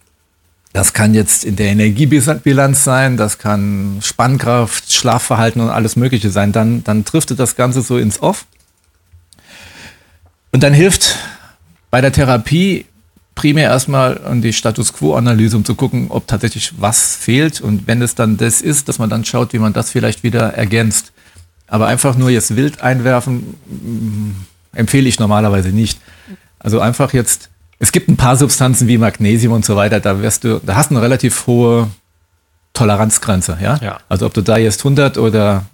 das 0.79 0.93
kann 0.93 1.12
jetzt 1.12 1.45
in 1.45 1.57
der 1.57 1.71
Energiebilanz 1.71 2.85
sein, 2.85 3.17
das 3.17 3.38
kann 3.38 3.99
Spannkraft, 4.01 4.93
Schlafverhalten 4.93 5.61
und 5.61 5.71
alles 5.71 5.97
Mögliche 5.97 6.31
sein, 6.31 6.53
dann, 6.53 6.85
dann 6.85 7.03
driftet 7.03 7.41
das 7.41 7.57
Ganze 7.57 7.83
so 7.83 7.99
ins 7.99 8.23
Off. 8.23 8.47
Und 10.53 10.62
dann 10.62 10.73
hilft 10.73 11.17
bei 11.91 12.01
der 12.01 12.12
Therapie 12.12 12.87
primär 13.35 13.71
erstmal 13.71 14.25
an 14.25 14.41
die 14.41 14.53
Status 14.53 14.93
Quo-Analyse, 14.93 15.57
um 15.57 15.64
zu 15.64 15.75
gucken, 15.75 16.07
ob 16.11 16.29
tatsächlich 16.29 16.75
was 16.81 17.17
fehlt. 17.17 17.61
Und 17.61 17.88
wenn 17.88 18.01
es 18.01 18.14
dann 18.14 18.37
das 18.37 18.61
ist, 18.61 18.88
dass 18.88 19.01
man 19.01 19.11
dann 19.11 19.25
schaut, 19.25 19.53
wie 19.53 19.59
man 19.59 19.73
das 19.73 19.91
vielleicht 19.91 20.23
wieder 20.23 20.55
ergänzt. 20.55 21.11
Aber 21.67 21.88
einfach 21.88 22.17
nur 22.17 22.31
jetzt 22.31 22.55
wild 22.55 22.83
einwerfen, 22.83 23.57
mm, 23.67 24.31
empfehle 24.75 25.09
ich 25.09 25.19
normalerweise 25.19 25.71
nicht. 25.71 26.01
Also 26.61 26.79
einfach 26.79 27.12
jetzt, 27.14 27.51
es 27.79 27.93
gibt 27.93 28.09
ein 28.09 28.17
paar 28.17 28.37
Substanzen 28.37 28.88
wie 28.88 28.99
Magnesium 28.99 29.53
und 29.53 29.64
so 29.64 29.77
weiter, 29.77 30.01
da 30.01 30.21
wirst 30.21 30.45
du, 30.45 30.61
da 30.64 30.77
hast 30.77 30.91
du 30.91 30.97
eine 30.97 31.03
relativ 31.03 31.47
hohe 31.47 31.88
Toleranzgrenze, 32.73 33.59
ja? 33.61 33.79
ja. 33.83 33.99
Also 34.09 34.27
ob 34.27 34.35
du 34.35 34.43
da 34.43 34.57
jetzt 34.57 34.81
100 34.81 35.19
oder 35.19 35.67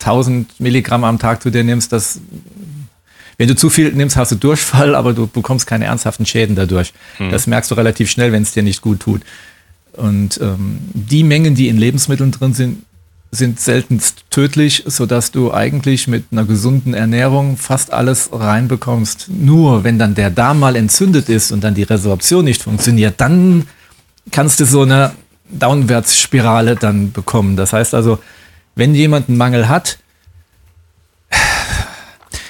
1000 0.00 0.60
Milligramm 0.60 1.04
am 1.04 1.18
Tag 1.18 1.42
zu 1.42 1.50
dir 1.50 1.64
nimmst, 1.64 1.92
das 1.92 2.20
wenn 3.38 3.46
du 3.46 3.54
zu 3.54 3.70
viel 3.70 3.92
nimmst, 3.92 4.16
hast 4.16 4.32
du 4.32 4.36
Durchfall, 4.36 4.96
aber 4.96 5.12
du 5.12 5.28
bekommst 5.28 5.68
keine 5.68 5.84
ernsthaften 5.84 6.26
Schäden 6.26 6.56
dadurch. 6.56 6.92
Hm. 7.18 7.30
Das 7.30 7.46
merkst 7.46 7.70
du 7.70 7.76
relativ 7.76 8.10
schnell, 8.10 8.32
wenn 8.32 8.42
es 8.42 8.50
dir 8.50 8.64
nicht 8.64 8.82
gut 8.82 8.98
tut. 8.98 9.22
Und 9.92 10.40
ähm, 10.42 10.80
die 10.92 11.22
Mengen, 11.22 11.54
die 11.54 11.68
in 11.68 11.78
Lebensmitteln 11.78 12.32
drin 12.32 12.52
sind, 12.52 12.82
sind 13.30 13.60
seltenst 13.60 14.24
tödlich, 14.30 14.84
sodass 14.86 15.30
du 15.30 15.52
eigentlich 15.52 16.08
mit 16.08 16.24
einer 16.30 16.44
gesunden 16.44 16.94
Ernährung 16.94 17.56
fast 17.56 17.92
alles 17.92 18.30
reinbekommst. 18.32 19.28
Nur 19.28 19.84
wenn 19.84 19.98
dann 19.98 20.14
der 20.14 20.30
Darm 20.30 20.60
mal 20.60 20.76
entzündet 20.76 21.28
ist 21.28 21.52
und 21.52 21.62
dann 21.62 21.74
die 21.74 21.82
Resorption 21.82 22.44
nicht 22.44 22.62
funktioniert, 22.62 23.20
dann 23.20 23.66
kannst 24.30 24.60
du 24.60 24.64
so 24.64 24.82
eine 24.82 25.12
Downwärtsspirale 25.50 26.76
dann 26.76 27.12
bekommen. 27.12 27.56
Das 27.56 27.72
heißt 27.72 27.94
also, 27.94 28.18
wenn 28.74 28.94
jemand 28.94 29.28
einen 29.28 29.38
Mangel 29.38 29.68
hat, 29.68 29.98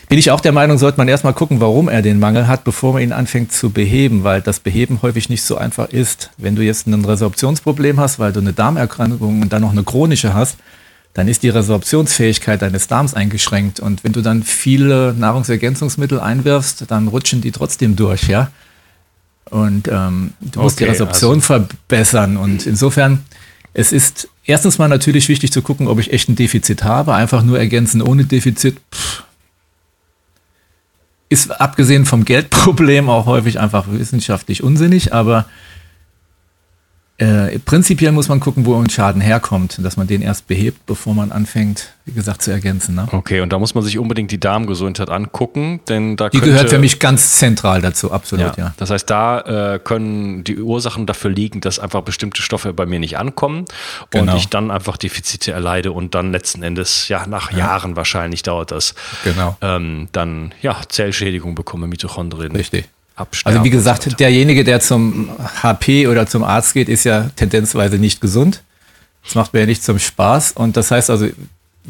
bin 0.09 0.18
ich 0.18 0.31
auch 0.31 0.40
der 0.40 0.53
Meinung, 0.53 0.79
sollte 0.79 0.99
man 0.99 1.09
erstmal 1.09 1.35
gucken, 1.35 1.61
warum 1.61 1.88
er 1.88 2.01
den 2.01 2.18
Mangel 2.18 2.47
hat, 2.47 2.64
bevor 2.64 2.94
man 2.94 3.03
ihn 3.03 3.12
anfängt 3.12 3.53
zu 3.53 3.71
beheben, 3.71 4.25
weil 4.25 4.40
das 4.40 4.59
Beheben 4.59 5.03
häufig 5.03 5.29
nicht 5.29 5.42
so 5.42 5.57
einfach 5.59 5.90
ist. 5.90 6.31
Wenn 6.38 6.57
du 6.57 6.62
jetzt 6.62 6.87
ein 6.87 7.05
Resorptionsproblem 7.05 8.01
hast, 8.01 8.18
weil 8.18 8.33
du 8.33 8.40
eine 8.40 8.55
Darmerkrankung 8.55 9.42
und 9.42 9.53
dann 9.53 9.62
noch 9.62 9.73
eine 9.73 9.85
chronische 9.85 10.33
hast, 10.33 10.57
dann 11.12 11.29
ist 11.29 11.42
die 11.42 11.49
Resorptionsfähigkeit 11.51 12.62
deines 12.62 12.87
Darms 12.87 13.12
eingeschränkt. 13.12 13.81
Und 13.81 14.05
wenn 14.05 14.12
du 14.12 14.23
dann 14.23 14.42
viele 14.42 15.14
Nahrungsergänzungsmittel 15.18 16.21
einwirfst, 16.21 16.85
dann 16.88 17.09
rutschen 17.09 17.40
die 17.40 17.53
trotzdem 17.53 17.97
durch, 17.97 18.29
ja. 18.29 18.51
Und 19.51 19.88
ähm, 19.88 20.33
du 20.40 20.61
musst 20.61 20.77
okay, 20.77 20.85
die 20.85 20.90
Resorption 20.90 21.37
also. 21.37 21.47
verbessern. 21.47 22.37
Und 22.37 22.66
insofern, 22.66 23.25
es 23.75 23.92
ist 23.92 24.29
erstens 24.44 24.79
mal 24.79 24.88
natürlich 24.88 25.29
wichtig 25.29 25.53
zu 25.53 25.61
gucken, 25.61 25.88
ob 25.88 25.99
ich 25.99 26.12
echt 26.12 26.29
ein 26.29 26.37
Defizit 26.37 26.85
habe. 26.85 27.14
Einfach 27.14 27.42
nur 27.42 27.59
ergänzen 27.59 28.03
ohne 28.03 28.25
Defizit, 28.25 28.79
pff, 28.94 29.25
ist 31.29 31.61
abgesehen 31.61 32.07
vom 32.07 32.25
Geldproblem 32.25 33.09
auch 33.09 33.27
häufig 33.27 33.61
einfach 33.61 33.85
wissenschaftlich 33.88 34.62
unsinnig, 34.62 35.12
aber 35.12 35.47
äh, 37.20 37.59
prinzipiell 37.59 38.12
muss 38.12 38.28
man 38.28 38.38
gucken, 38.38 38.64
wo 38.64 38.81
ein 38.81 38.88
Schaden 38.88 39.20
herkommt, 39.20 39.81
dass 39.83 39.96
man 39.96 40.07
den 40.07 40.22
erst 40.22 40.46
behebt, 40.46 40.87
bevor 40.87 41.14
man 41.14 41.33
anfängt, 41.33 41.92
wie 42.04 42.12
gesagt, 42.12 42.42
zu 42.42 42.52
ergänzen. 42.52 42.94
Ne? 42.94 43.09
Okay, 43.11 43.40
und 43.40 43.52
da 43.52 43.59
muss 43.59 43.74
man 43.74 43.83
sich 43.83 43.98
unbedingt 43.98 44.31
die 44.31 44.38
Darmgesundheit 44.38 45.11
angucken, 45.11 45.81
denn 45.88 46.16
da 46.16 46.28
Die 46.28 46.40
gehört 46.40 46.70
für 46.70 46.78
mich 46.78 47.00
ganz 47.00 47.37
zentral 47.38 47.83
dazu, 47.83 48.12
absolut, 48.12 48.57
ja. 48.57 48.66
ja. 48.66 48.74
Das 48.76 48.90
heißt, 48.90 49.11
da 49.11 49.74
äh, 49.74 49.78
können 49.81 50.44
die 50.44 50.59
Ursachen 50.61 51.07
dafür 51.07 51.33
liegen, 51.33 51.61
dass 51.61 51.81
einfach 51.81 52.02
bestimmte 52.02 52.40
Stoffe 52.40 52.72
bei 52.72 52.87
mir 52.87 53.00
nicht 53.00 53.18
ankommen 53.18 53.64
genau. 54.11 54.33
und 54.33 54.38
ich 54.38 54.48
dann 54.48 54.70
einfach 54.70 54.96
Defizite 54.96 55.50
erleide 55.50 55.90
und 55.90 56.14
dann 56.14 56.31
letzten 56.31 56.62
Endes, 56.62 57.09
ja, 57.09 57.26
nach 57.26 57.50
ja. 57.50 57.59
Jahren 57.59 57.96
wahrscheinlich 57.96 58.44
dauert 58.44 58.70
das, 58.70 58.94
genau. 59.24 59.57
ähm, 59.61 60.07
dann, 60.12 60.54
ja, 60.62 60.76
Zellschädigung 60.88 61.57
bekomme, 61.57 61.88
Mitochondrien. 61.88 62.52
Richtig. 62.52 62.88
Absterben 63.18 63.59
also 63.59 63.64
wie 63.64 63.70
gesagt, 63.70 64.20
derjenige, 64.20 64.64
der 64.64 64.81
zum 64.81 65.31
HP 65.62 66.07
oder 66.09 66.26
zum 66.26 66.44
Arzt 66.44 66.74
geht, 66.74 66.88
ist 66.88 67.04
ja 67.04 67.31
tendenzweise 67.37 67.98
nicht 67.98 68.20
gesund. 68.20 68.62
Das 69.24 69.35
macht 69.35 69.52
mir 69.52 69.61
ja 69.61 69.66
nicht 69.66 69.83
zum 69.83 69.98
Spaß. 69.98 70.52
Und 70.52 70.76
das 70.76 70.90
heißt 70.90 71.11
also, 71.11 71.28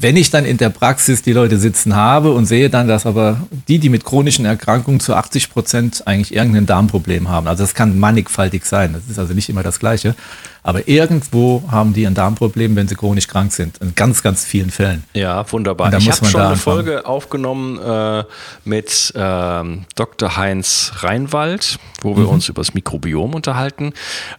wenn 0.00 0.16
ich 0.16 0.30
dann 0.30 0.44
in 0.44 0.58
der 0.58 0.70
Praxis 0.70 1.22
die 1.22 1.32
Leute 1.32 1.58
sitzen 1.58 1.96
habe 1.96 2.32
und 2.32 2.46
sehe 2.46 2.70
dann, 2.70 2.87
dass 2.87 3.04
aber 3.04 3.40
die, 3.66 3.78
die 3.78 3.88
mit 3.88 4.04
chronischen 4.04 4.44
Erkrankungen 4.44 5.00
zu 5.00 5.14
80 5.14 5.50
Prozent 5.50 6.06
eigentlich 6.06 6.34
irgendein 6.34 6.66
Darmproblem 6.66 7.28
haben, 7.28 7.48
also 7.48 7.64
das 7.64 7.74
kann 7.74 7.98
mannigfaltig 7.98 8.64
sein, 8.64 8.92
das 8.92 9.04
ist 9.11 9.18
also 9.18 9.34
nicht 9.34 9.48
immer 9.48 9.64
das 9.64 9.80
Gleiche, 9.80 10.14
aber 10.62 10.87
irgendwo 10.87 11.64
haben 11.70 11.94
die 11.94 12.06
ein 12.06 12.14
Darmproblem, 12.14 12.76
wenn 12.76 12.87
sie 12.87 12.94
chronisch 12.94 13.26
krank 13.26 13.52
sind, 13.52 13.78
in 13.78 13.94
ganz, 13.96 14.22
ganz 14.22 14.44
vielen 14.44 14.70
Fällen. 14.70 15.02
Ja, 15.14 15.50
wunderbar. 15.50 15.92
Ich 15.94 16.11
habe 16.11 16.26
schon 16.26 16.40
eine 16.40 16.56
Folge 16.56 17.04
aufgenommen 17.04 17.80
äh, 17.80 18.24
mit 18.64 19.12
äh, 19.16 19.62
Dr. 19.96 20.37
Heinz 20.37 20.92
Reinwald, 20.98 21.78
wo 22.02 22.16
wir 22.16 22.24
mhm. 22.24 22.30
uns 22.30 22.48
über 22.48 22.61
das 22.61 22.72
Mikrobiom 22.72 23.34
unterhalten, 23.34 23.92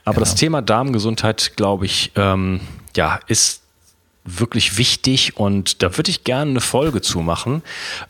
aber 0.05 0.15
genau. 0.15 0.19
das 0.21 0.35
Thema 0.35 0.61
Darmgesundheit, 0.61 1.53
glaube 1.57 1.85
ich, 1.85 2.11
ähm, 2.15 2.61
ja, 2.95 3.19
ist 3.27 3.61
wirklich 4.37 4.77
wichtig 4.77 5.37
und 5.37 5.81
da 5.81 5.97
würde 5.97 6.11
ich 6.11 6.23
gerne 6.23 6.51
eine 6.51 6.61
Folge 6.61 7.01
zu 7.01 7.19
machen, 7.19 7.61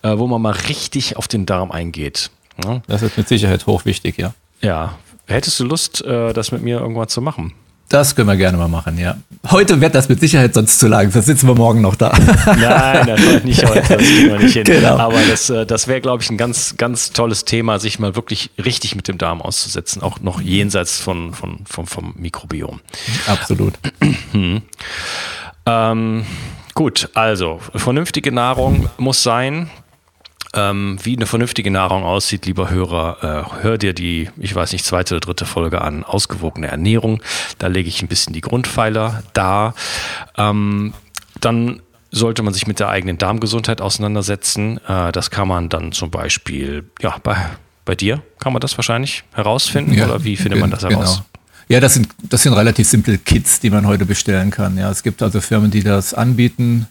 äh, 0.02 0.18
wo 0.18 0.28
man 0.28 0.42
mal 0.42 0.54
richtig 0.54 1.18
auf 1.18 1.28
den 1.28 1.46
Darm 1.46 1.72
eingeht. 1.72 2.32
Ja? 2.64 2.82
Das 2.88 3.02
ist 3.02 3.18
mit 3.18 3.28
Sicherheit 3.28 3.66
hochwichtig, 3.66 4.18
ja. 4.18 4.34
Ja. 4.62 4.98
Hättest 5.28 5.60
du 5.60 5.66
Lust, 5.66 6.04
äh, 6.04 6.34
das 6.34 6.52
mit 6.52 6.64
mir 6.64 6.80
irgendwann 6.80 7.08
zu 7.08 7.22
machen? 7.22 7.54
Das 7.90 8.16
können 8.16 8.28
wir 8.28 8.36
gerne 8.36 8.56
mal 8.56 8.68
machen, 8.68 9.00
ja. 9.00 9.18
Heute 9.50 9.82
wird 9.82 9.96
das 9.96 10.10
mit 10.10 10.20
Sicherheit 10.20 10.54
sonst 10.54 10.78
zu 10.78 10.88
lang, 10.88 11.10
sonst 11.10 11.26
sitzen 11.26 11.48
wir 11.48 11.56
morgen 11.56 11.82
noch 11.82 11.96
da. 11.96 12.16
Nein, 12.46 13.08
das 13.08 13.44
nicht 13.44 13.66
heute, 13.66 13.82
das 13.82 13.98
kriegen 13.98 14.30
wir 14.30 14.40
nicht 14.40 14.54
hin. 14.54 14.64
Genau. 14.64 14.98
Aber 14.98 15.18
das, 15.28 15.50
äh, 15.50 15.66
das 15.66 15.88
wäre, 15.88 16.00
glaube 16.00 16.22
ich, 16.22 16.30
ein 16.30 16.38
ganz, 16.38 16.76
ganz 16.78 17.14
tolles 17.14 17.46
Thema, 17.46 17.80
sich 17.80 17.98
mal 17.98 18.16
wirklich 18.16 18.52
richtig 18.64 18.96
mit 18.96 19.08
dem 19.08 19.18
Darm 19.18 19.42
auszusetzen, 19.42 20.04
auch 20.04 20.20
noch 20.20 20.40
jenseits 20.40 21.00
von, 21.00 21.34
von, 21.34 21.62
vom, 21.68 21.88
vom 21.88 22.14
Mikrobiom. 22.16 22.80
Absolut. 23.26 23.74
hm. 25.70 26.24
ähm, 26.24 26.26
gut, 26.74 27.10
also 27.14 27.60
vernünftige 27.76 28.32
Nahrung 28.32 28.90
muss 28.98 29.24
sein. 29.24 29.70
Ähm, 30.56 30.98
wie 31.04 31.16
eine 31.16 31.28
vernünftige 31.28 31.70
Nahrung 31.70 32.04
aussieht, 32.04 32.48
lieber 32.48 32.72
Hörer, 32.72 33.46
äh, 33.60 33.64
hör 33.64 33.78
dir 33.78 33.94
die, 33.94 34.32
ich 34.38 34.56
weiß 34.56 34.72
nicht, 34.72 34.84
zweite 34.84 35.14
oder 35.16 35.20
dritte 35.20 35.46
Folge 35.46 35.82
an, 35.82 36.04
ausgewogene 36.04 36.68
Ernährung. 36.68 37.22
Da 37.60 37.68
lege 37.68 37.88
ich 37.88 38.02
ein 38.02 38.08
bisschen 38.08 38.34
die 38.34 38.42
Grundpfeiler 38.42 39.22
dar. 39.34 39.76
Ähm, 40.38 40.96
dann 41.40 41.84
sollte 42.10 42.42
man 42.42 42.54
sich 42.56 42.66
mit 42.66 42.80
der 42.80 42.90
eigenen 42.90 43.20
Darmgesundheit 43.20 43.80
auseinandersetzen. 43.80 44.80
Äh, 44.88 45.12
das 45.12 45.30
kann 45.30 45.48
man 45.48 45.70
dann 45.70 45.92
zum 45.92 46.10
Beispiel, 46.10 46.90
ja, 47.00 47.18
bei, 47.22 47.38
bei 47.86 47.94
dir 47.94 48.24
kann 48.40 48.52
man 48.52 48.60
das 48.60 48.76
wahrscheinlich 48.76 49.24
herausfinden 49.34 49.94
ja, 49.94 50.06
oder 50.06 50.24
wie 50.24 50.36
findet 50.36 50.60
man 50.60 50.72
das 50.72 50.84
heraus? 50.84 51.18
Genau. 51.18 51.39
Ja, 51.70 51.80
das 51.80 51.94
sind, 51.94 52.10
das 52.28 52.42
sind 52.44 52.54
relativ 52.54 52.88
simple 52.88 53.20
Kits, 53.20 53.60
die 53.60 53.70
man 53.70 53.86
heute 53.86 54.06
bestellen 54.06 54.50
kann. 54.50 54.78
Ja, 54.78 54.90
es 54.90 55.04
gibt 55.04 55.22
also 55.22 55.40
Firmen, 55.40 55.70
die 55.70 55.84
das 55.84 56.16
anbieten. 56.16 56.88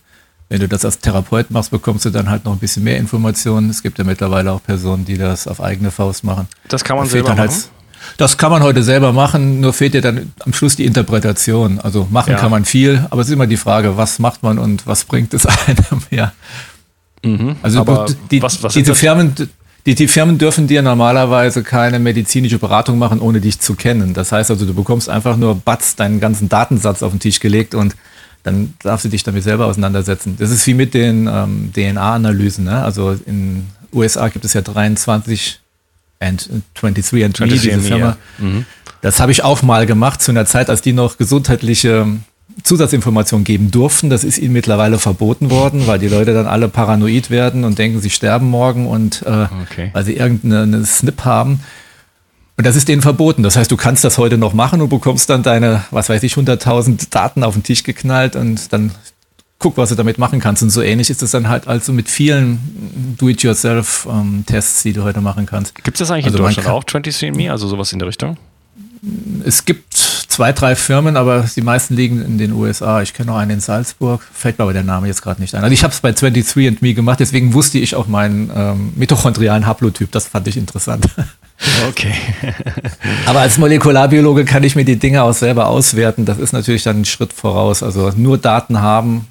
Wenn 0.48 0.60
du 0.60 0.68
das 0.68 0.84
als 0.84 1.00
Therapeut 1.00 1.50
machst, 1.50 1.72
bekommst 1.72 2.04
du 2.04 2.10
dann 2.10 2.30
halt 2.30 2.44
noch 2.44 2.52
ein 2.52 2.58
bisschen 2.58 2.84
mehr 2.84 2.96
Informationen. 2.96 3.68
Es 3.68 3.82
gibt 3.82 3.98
ja 3.98 4.04
mittlerweile 4.04 4.52
auch 4.52 4.62
Personen, 4.62 5.04
die 5.04 5.18
das 5.18 5.46
auf 5.46 5.60
eigene 5.60 5.90
Faust 5.90 6.24
machen. 6.24 6.46
Das 6.68 6.84
kann 6.84 6.96
man 6.96 7.06
da 7.06 7.10
selber 7.10 7.30
halt 7.30 7.38
machen? 7.38 7.50
Halt, 7.50 7.70
das 8.16 8.38
kann 8.38 8.50
man 8.50 8.62
heute 8.62 8.82
selber 8.82 9.12
machen, 9.12 9.60
nur 9.60 9.72
fehlt 9.72 9.94
dir 9.94 10.00
dann 10.00 10.32
am 10.40 10.52
Schluss 10.52 10.76
die 10.76 10.86
Interpretation. 10.86 11.80
Also 11.80 12.06
machen 12.10 12.32
ja. 12.32 12.38
kann 12.38 12.50
man 12.50 12.64
viel, 12.64 13.04
aber 13.10 13.20
es 13.20 13.28
ist 13.28 13.34
immer 13.34 13.48
die 13.48 13.56
Frage, 13.56 13.96
was 13.96 14.20
macht 14.20 14.42
man 14.42 14.58
und 14.58 14.86
was 14.86 15.04
bringt 15.04 15.34
es 15.34 15.44
einem? 15.66 16.02
ja. 16.10 16.32
Mhm, 17.24 17.56
also 17.62 18.06
die, 18.30 18.40
was, 18.40 18.62
was 18.62 18.74
diese 18.74 18.94
Firmen, 18.94 19.34
die, 19.86 19.94
die 19.94 20.08
Firmen 20.08 20.38
dürfen 20.38 20.66
dir 20.66 20.82
normalerweise 20.82 21.62
keine 21.62 21.98
medizinische 21.98 22.58
Beratung 22.58 22.98
machen, 22.98 23.20
ohne 23.20 23.40
dich 23.40 23.60
zu 23.60 23.74
kennen. 23.74 24.12
Das 24.14 24.32
heißt 24.32 24.50
also, 24.50 24.66
du 24.66 24.74
bekommst 24.74 25.08
einfach 25.08 25.36
nur 25.36 25.54
Batz, 25.54 25.96
deinen 25.96 26.20
ganzen 26.20 26.48
Datensatz 26.48 27.02
auf 27.02 27.12
den 27.12 27.20
Tisch 27.20 27.40
gelegt 27.40 27.74
und 27.74 27.96
dann 28.42 28.74
darfst 28.82 29.04
du 29.04 29.08
dich 29.08 29.22
damit 29.22 29.42
selber 29.42 29.66
auseinandersetzen. 29.66 30.36
Das 30.38 30.50
ist 30.50 30.66
wie 30.66 30.74
mit 30.74 30.94
den 30.94 31.26
ähm, 31.26 31.72
DNA-Analysen. 31.74 32.64
Ne? 32.64 32.82
Also 32.82 33.16
in 33.26 33.66
USA 33.92 34.28
gibt 34.28 34.44
es 34.44 34.52
ja 34.52 34.60
23 34.60 35.60
and 36.20 36.48
23 36.74 37.24
and 37.24 37.38
23 37.38 37.60
diese 37.60 37.80
Firma. 37.80 38.16
Ja. 38.38 38.44
Mhm. 38.44 38.66
Das 39.00 39.20
habe 39.20 39.32
ich 39.32 39.44
auch 39.44 39.62
mal 39.62 39.86
gemacht 39.86 40.20
zu 40.20 40.32
einer 40.32 40.46
Zeit, 40.46 40.70
als 40.70 40.82
die 40.82 40.92
noch 40.92 41.18
gesundheitliche 41.18 42.06
Zusatzinformationen 42.62 43.44
geben 43.44 43.70
durften. 43.70 44.10
Das 44.10 44.24
ist 44.24 44.38
ihnen 44.38 44.52
mittlerweile 44.52 44.98
verboten 44.98 45.50
worden, 45.50 45.86
weil 45.86 45.98
die 45.98 46.08
Leute 46.08 46.34
dann 46.34 46.46
alle 46.46 46.68
paranoid 46.68 47.30
werden 47.30 47.64
und 47.64 47.78
denken, 47.78 48.00
sie 48.00 48.10
sterben 48.10 48.48
morgen 48.48 48.86
und 48.86 49.22
äh, 49.26 49.46
okay. 49.62 49.90
weil 49.92 50.04
sie 50.04 50.14
irgendeine 50.14 50.84
Snip 50.84 51.24
haben. 51.24 51.60
Und 52.56 52.66
das 52.66 52.74
ist 52.74 52.88
denen 52.88 53.02
verboten. 53.02 53.44
Das 53.44 53.56
heißt, 53.56 53.70
du 53.70 53.76
kannst 53.76 54.02
das 54.02 54.18
heute 54.18 54.36
noch 54.36 54.52
machen 54.52 54.80
und 54.80 54.88
bekommst 54.88 55.30
dann 55.30 55.44
deine, 55.44 55.84
was 55.92 56.08
weiß 56.08 56.22
ich, 56.24 56.34
100.000 56.34 57.10
Daten 57.10 57.44
auf 57.44 57.54
den 57.54 57.62
Tisch 57.62 57.84
geknallt 57.84 58.34
und 58.34 58.72
dann 58.72 58.90
guck, 59.60 59.76
was 59.76 59.90
du 59.90 59.94
damit 59.94 60.18
machen 60.18 60.40
kannst. 60.40 60.62
Und 60.62 60.70
so 60.70 60.82
ähnlich 60.82 61.10
ist 61.10 61.22
es 61.22 61.30
dann 61.30 61.48
halt 61.48 61.68
also 61.68 61.92
mit 61.92 62.08
vielen 62.08 63.16
Do-it-yourself-Tests, 63.18 64.82
die 64.82 64.92
du 64.92 65.04
heute 65.04 65.20
machen 65.20 65.46
kannst. 65.46 65.74
Gibt 65.76 65.96
es 65.96 66.00
das 66.00 66.10
eigentlich 66.10 66.26
also 66.26 66.38
in 66.38 66.44
Deutschland 66.44 66.68
auch, 66.68 66.84
23andMe, 66.84 67.50
also 67.50 67.68
sowas 67.68 67.92
in 67.92 68.00
der 68.00 68.08
Richtung? 68.08 68.36
Es 69.44 69.64
gibt 69.64 70.17
zwei, 70.38 70.52
drei 70.52 70.76
Firmen, 70.76 71.16
aber 71.16 71.46
die 71.56 71.62
meisten 71.62 71.96
liegen 71.96 72.24
in 72.24 72.38
den 72.38 72.52
USA. 72.52 73.02
Ich 73.02 73.12
kenne 73.12 73.32
noch 73.32 73.38
einen 73.38 73.50
in 73.50 73.60
Salzburg, 73.60 74.24
fällt 74.32 74.56
mir 74.56 74.62
aber 74.62 74.72
der 74.72 74.84
Name 74.84 75.08
jetzt 75.08 75.20
gerade 75.20 75.40
nicht 75.40 75.52
ein. 75.56 75.64
Also 75.64 75.74
ich 75.74 75.82
habe 75.82 75.92
es 75.92 76.00
bei 76.00 76.10
23andMe 76.10 76.94
gemacht, 76.94 77.18
deswegen 77.18 77.54
wusste 77.54 77.78
ich 77.78 77.96
auch 77.96 78.06
meinen 78.06 78.48
ähm, 78.54 78.92
mitochondrialen 78.94 79.66
Haplotyp. 79.66 80.12
Das 80.12 80.28
fand 80.28 80.46
ich 80.46 80.56
interessant. 80.56 81.08
Okay. 81.88 82.14
Aber 83.26 83.40
als 83.40 83.58
Molekularbiologe 83.58 84.44
kann 84.44 84.62
ich 84.62 84.76
mir 84.76 84.84
die 84.84 84.94
Dinge 84.94 85.24
auch 85.24 85.32
selber 85.32 85.66
auswerten. 85.66 86.24
Das 86.24 86.38
ist 86.38 86.52
natürlich 86.52 86.84
dann 86.84 87.00
ein 87.00 87.04
Schritt 87.04 87.32
voraus. 87.32 87.82
Also 87.82 88.12
nur 88.14 88.38
Daten 88.38 88.80
haben, 88.80 89.26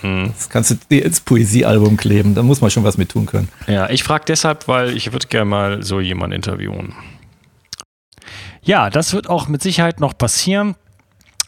hm. 0.00 0.32
das 0.36 0.50
kannst 0.50 0.72
du 0.72 0.74
dir 0.90 1.04
ins 1.04 1.20
Poesiealbum 1.20 1.96
kleben. 1.96 2.34
Da 2.34 2.42
muss 2.42 2.60
man 2.60 2.72
schon 2.72 2.82
was 2.82 2.98
mit 2.98 3.10
tun 3.10 3.26
können. 3.26 3.48
Ja, 3.68 3.88
ich 3.90 4.02
frage 4.02 4.24
deshalb, 4.26 4.66
weil 4.66 4.96
ich 4.96 5.12
würde 5.12 5.28
gerne 5.28 5.44
mal 5.48 5.82
so 5.84 6.00
jemanden 6.00 6.34
interviewen. 6.34 6.94
Ja, 8.68 8.90
das 8.90 9.14
wird 9.14 9.30
auch 9.30 9.48
mit 9.48 9.62
Sicherheit 9.62 9.98
noch 9.98 10.18
passieren. 10.18 10.74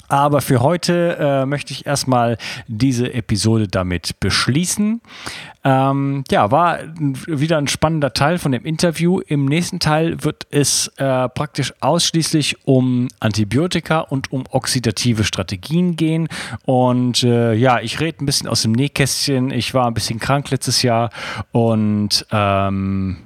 Aber 0.08 0.40
für 0.40 0.62
heute 0.62 1.18
äh, 1.20 1.44
möchte 1.44 1.74
ich 1.74 1.84
erstmal 1.84 2.38
diese 2.66 3.12
Episode 3.12 3.68
damit 3.68 4.18
beschließen. 4.20 5.02
Ähm, 5.62 6.24
ja, 6.30 6.50
war 6.50 6.78
wieder 6.96 7.58
ein 7.58 7.68
spannender 7.68 8.14
Teil 8.14 8.38
von 8.38 8.52
dem 8.52 8.64
Interview. 8.64 9.20
Im 9.20 9.44
nächsten 9.44 9.80
Teil 9.80 10.24
wird 10.24 10.46
es 10.50 10.88
äh, 10.96 11.28
praktisch 11.28 11.74
ausschließlich 11.80 12.66
um 12.66 13.08
Antibiotika 13.20 14.00
und 14.00 14.32
um 14.32 14.44
oxidative 14.48 15.24
Strategien 15.24 15.96
gehen. 15.96 16.26
Und 16.64 17.22
äh, 17.22 17.52
ja, 17.52 17.80
ich 17.80 18.00
rede 18.00 18.24
ein 18.24 18.26
bisschen 18.26 18.48
aus 18.48 18.62
dem 18.62 18.72
Nähkästchen. 18.72 19.50
Ich 19.50 19.74
war 19.74 19.86
ein 19.86 19.94
bisschen 19.94 20.20
krank 20.20 20.50
letztes 20.50 20.80
Jahr 20.80 21.10
und 21.52 22.26
ähm, 22.32 23.18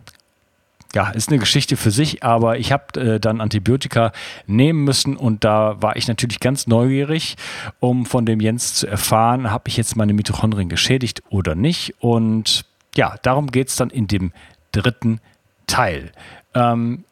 ja, 0.95 1.11
ist 1.11 1.29
eine 1.29 1.39
Geschichte 1.39 1.77
für 1.77 1.91
sich, 1.91 2.23
aber 2.23 2.59
ich 2.59 2.73
habe 2.73 3.01
äh, 3.01 3.21
dann 3.21 3.41
Antibiotika 3.41 4.13
nehmen 4.47 4.85
müssen 4.85 5.17
und 5.17 5.45
da 5.45 5.83
war 5.83 5.97
ich 5.97 6.09
natürlich 6.09 6.41
ganz 6.41 6.67
neugierig, 6.67 7.37
um 7.81 8.07
von 8.07 8.27
dem 8.27 8.41
Jens 8.41 8.75
zu 8.75 8.87
erfahren, 8.87 9.51
habe 9.51 9.69
ich 9.69 9.77
jetzt 9.77 9.97
meine 9.97 10.13
Mitochondrien 10.13 10.69
geschädigt 10.69 11.23
oder 11.31 11.55
nicht. 11.55 11.95
Und 11.99 12.65
ja, 12.97 13.17
darum 13.23 13.51
geht 13.51 13.69
es 13.69 13.77
dann 13.77 13.91
in 13.91 14.07
dem 14.07 14.33
dritten 14.73 15.21
Teil. 15.67 16.13
Ähm, 16.55 17.05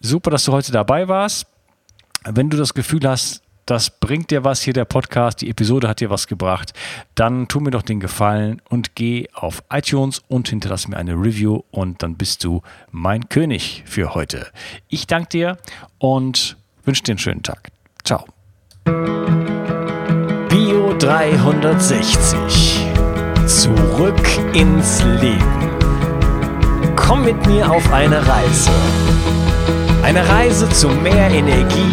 super, 0.00 0.30
dass 0.30 0.44
du 0.44 0.52
heute 0.52 0.72
dabei 0.72 1.08
warst. 1.08 1.46
Wenn 2.24 2.50
du 2.50 2.56
das 2.56 2.74
Gefühl 2.74 3.08
hast, 3.08 3.42
das 3.66 3.90
bringt 3.90 4.30
dir 4.30 4.44
was 4.44 4.62
hier, 4.62 4.72
der 4.72 4.84
Podcast, 4.84 5.40
die 5.40 5.50
Episode 5.50 5.88
hat 5.88 6.00
dir 6.00 6.10
was 6.10 6.26
gebracht, 6.26 6.72
dann 7.14 7.48
tu 7.48 7.60
mir 7.60 7.70
doch 7.70 7.82
den 7.82 8.00
Gefallen 8.00 8.60
und 8.68 8.94
geh 8.94 9.28
auf 9.32 9.62
iTunes 9.70 10.22
und 10.28 10.48
hinterlass 10.48 10.88
mir 10.88 10.96
eine 10.96 11.14
Review 11.14 11.62
und 11.70 12.02
dann 12.02 12.16
bist 12.16 12.44
du 12.44 12.62
mein 12.90 13.28
König 13.28 13.82
für 13.86 14.14
heute. 14.14 14.48
Ich 14.88 15.06
danke 15.06 15.28
dir 15.28 15.58
und 15.98 16.56
wünsche 16.84 17.02
dir 17.04 17.12
einen 17.12 17.18
schönen 17.18 17.42
Tag. 17.42 17.70
Ciao. 18.04 18.24
Bio 20.48 20.94
360. 20.98 22.86
Zurück 23.46 24.54
ins 24.54 25.02
Leben. 25.20 25.70
Komm 26.96 27.24
mit 27.24 27.46
mir 27.46 27.70
auf 27.70 27.92
eine 27.92 28.26
Reise. 28.26 28.70
Eine 30.02 30.28
Reise 30.28 30.68
zu 30.70 30.88
mehr 30.88 31.30
Energie 31.30 31.92